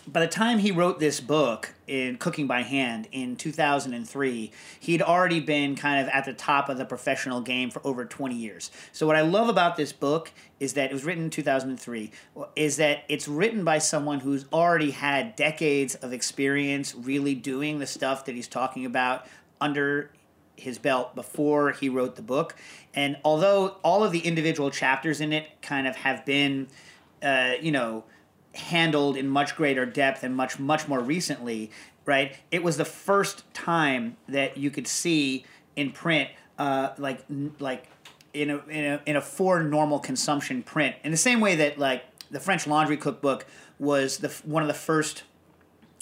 [0.09, 5.39] by the time he wrote this book in Cooking by Hand in 2003, he'd already
[5.39, 8.72] been kind of at the top of the professional game for over 20 years.
[8.93, 12.11] So what I love about this book is that it was written in 2003
[12.57, 17.87] is that it's written by someone who's already had decades of experience really doing the
[17.87, 19.26] stuff that he's talking about
[19.61, 20.11] under
[20.57, 22.57] his belt before he wrote the book.
[22.95, 26.69] And although all of the individual chapters in it kind of have been,
[27.23, 28.05] uh, you know,
[28.55, 31.71] handled in much greater depth and much, much more recently,
[32.05, 32.37] right?
[32.51, 35.45] It was the first time that you could see
[35.77, 37.25] in print, uh, like,
[37.59, 37.87] like,
[38.33, 41.79] in a, in a in a for normal consumption print in the same way that
[41.79, 43.47] like the French Laundry Cookbook
[43.79, 45.23] was the one of the first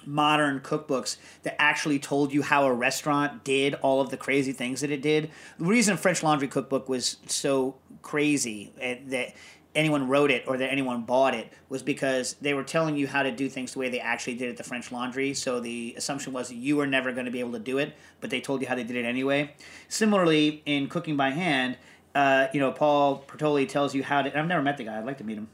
[0.07, 4.81] modern cookbooks that actually told you how a restaurant did all of the crazy things
[4.81, 5.31] that it did.
[5.59, 9.35] The reason French Laundry Cookbook was so crazy eh, that
[9.75, 13.23] anyone wrote it or that anyone bought it was because they were telling you how
[13.23, 15.35] to do things the way they actually did at the French Laundry.
[15.35, 18.31] So the assumption was you were never going to be able to do it, but
[18.31, 19.55] they told you how they did it anyway.
[19.89, 21.77] Similarly, in Cooking by Hand,
[22.15, 24.39] uh, you know, Paul Bertolli tells you how to.
[24.39, 24.99] I've never met the guy.
[24.99, 25.49] I'd like to meet him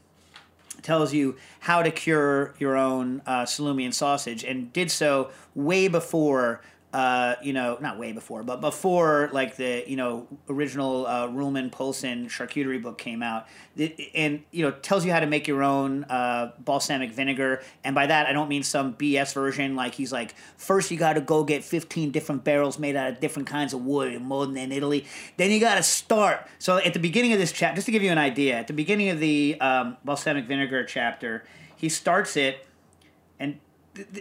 [0.83, 5.89] tells you how to cure your own uh, salumi and sausage, and did so way
[5.89, 6.61] before
[6.93, 11.71] uh, you know, not way before, but before like the you know original uh, Ruhlman
[11.71, 15.63] Polcyn charcuterie book came out, It- and you know tells you how to make your
[15.63, 17.63] own uh, balsamic vinegar.
[17.85, 21.13] And by that, I don't mean some BS version like he's like first you got
[21.13, 24.61] to go get fifteen different barrels made out of different kinds of wood in Modena
[24.61, 25.05] in Italy.
[25.37, 26.47] Then you got to start.
[26.59, 28.73] So at the beginning of this chapter, just to give you an idea, at the
[28.73, 31.45] beginning of the um, balsamic vinegar chapter,
[31.77, 32.67] he starts it
[33.39, 33.61] and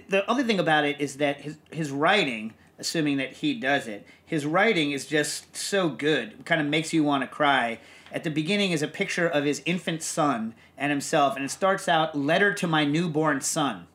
[0.08, 4.08] the other thing about it is that his his writing, assuming that he does it,
[4.26, 6.34] his writing is just so good.
[6.34, 7.80] It kind of makes you want to cry.
[8.12, 11.88] At the beginning is a picture of his infant son and himself, and it starts
[11.88, 13.88] out "Letter to my newborn son."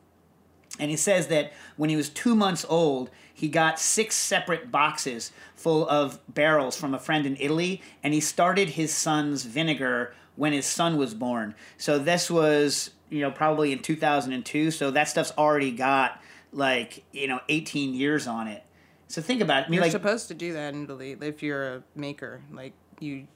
[0.79, 5.31] And he says that when he was two months old, he got six separate boxes
[5.55, 10.53] full of barrels from a friend in Italy, and he started his son's vinegar when
[10.53, 11.55] his son was born.
[11.77, 14.71] So this was, you know, probably in 2002.
[14.71, 16.21] So that stuff's already got
[16.51, 18.63] like, you know, 18 years on it.
[19.07, 19.65] So think about it.
[19.65, 22.41] I mean, You're like, supposed to do that in Italy if you're a maker.
[22.51, 23.27] Like you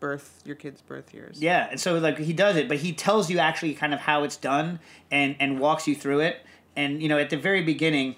[0.00, 1.40] birth your kid's birth years.
[1.40, 4.24] Yeah, and so like he does it, but he tells you actually kind of how
[4.24, 6.44] it's done and and walks you through it.
[6.76, 8.16] And you know, at the very beginning,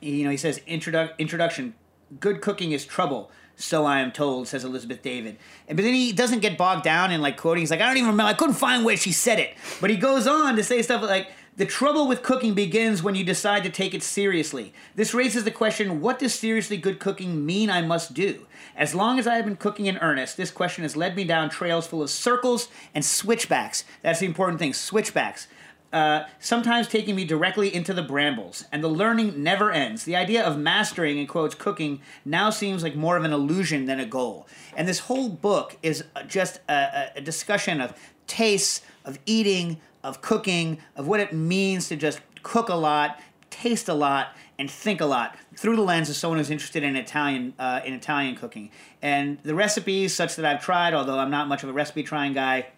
[0.00, 1.74] you know, he says introduc- introduction.
[2.20, 3.30] Good cooking is trouble.
[3.58, 5.38] So I am told, says Elizabeth David.
[5.66, 7.62] And but then he doesn't get bogged down in like quoting.
[7.62, 8.28] He's like, I don't even remember.
[8.30, 9.54] I couldn't find where she said it.
[9.80, 13.24] But he goes on to say stuff like, the trouble with cooking begins when you
[13.24, 14.74] decide to take it seriously.
[14.94, 18.46] This raises the question what does seriously good cooking mean I must do?
[18.76, 21.48] As long as I have been cooking in earnest, this question has led me down
[21.48, 23.84] trails full of circles and switchbacks.
[24.02, 25.48] That's the important thing switchbacks.
[25.92, 30.04] Uh, sometimes taking me directly into the brambles, and the learning never ends.
[30.04, 33.98] The idea of mastering, in quotes, cooking now seems like more of an illusion than
[33.98, 34.46] a goal.
[34.76, 37.94] And this whole book is just a- a discussion of
[38.26, 43.88] tastes, of eating, of cooking, of what it means to just cook a lot, taste
[43.88, 44.28] a lot,
[44.58, 47.92] and think a lot through the lens of someone who's interested in Italian uh, in
[47.92, 48.70] Italian cooking.
[49.02, 52.32] And the recipes, such that I've tried, although I'm not much of a recipe trying
[52.32, 52.68] guy,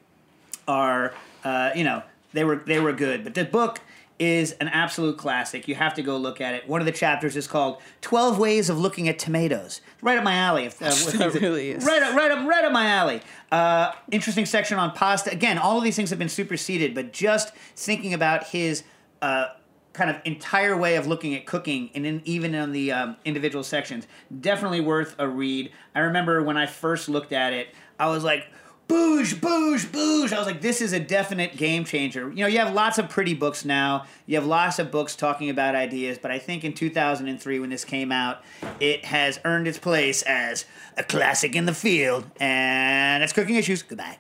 [0.67, 1.13] are
[1.45, 2.03] uh, you know
[2.33, 3.23] they were they were good.
[3.25, 3.81] But the book
[4.19, 5.69] is an absolute classic.
[5.69, 6.69] You have to go look at it.
[6.69, 9.81] One of the chapters is called 12 Ways of Looking at Tomatoes.
[10.03, 10.65] Right up my alley.
[10.65, 10.87] If, uh,
[11.19, 11.85] That really is.
[11.85, 13.21] Right, up- right, up, right up my alley.
[13.53, 15.31] Uh, interesting section on pasta.
[15.31, 18.83] Again, all of these things have been superseded, but just thinking about his
[19.23, 19.47] uh,
[19.93, 23.65] kind of entire way of looking at cooking, and in, even in the um, individual
[23.65, 24.07] sections,
[24.41, 25.71] definitely worth a read.
[25.95, 28.47] I remember when I first looked at it, I was like,
[28.89, 30.33] boosh, boosh, boosh.
[30.33, 32.31] I was like, this is a definite game changer.
[32.31, 34.07] You know, you have lots of pretty books now.
[34.27, 37.85] You have lots of books talking about ideas, but I think in 2003, when this
[37.85, 38.43] came out,
[38.81, 40.65] it has earned its place as
[40.97, 42.25] a classic in the field.
[42.41, 43.83] And that's Cooking Issues.
[43.83, 44.19] Goodbye.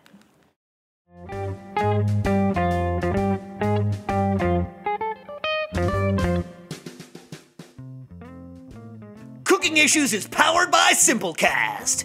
[9.44, 12.04] Cooking Issues is powered by Simplecast.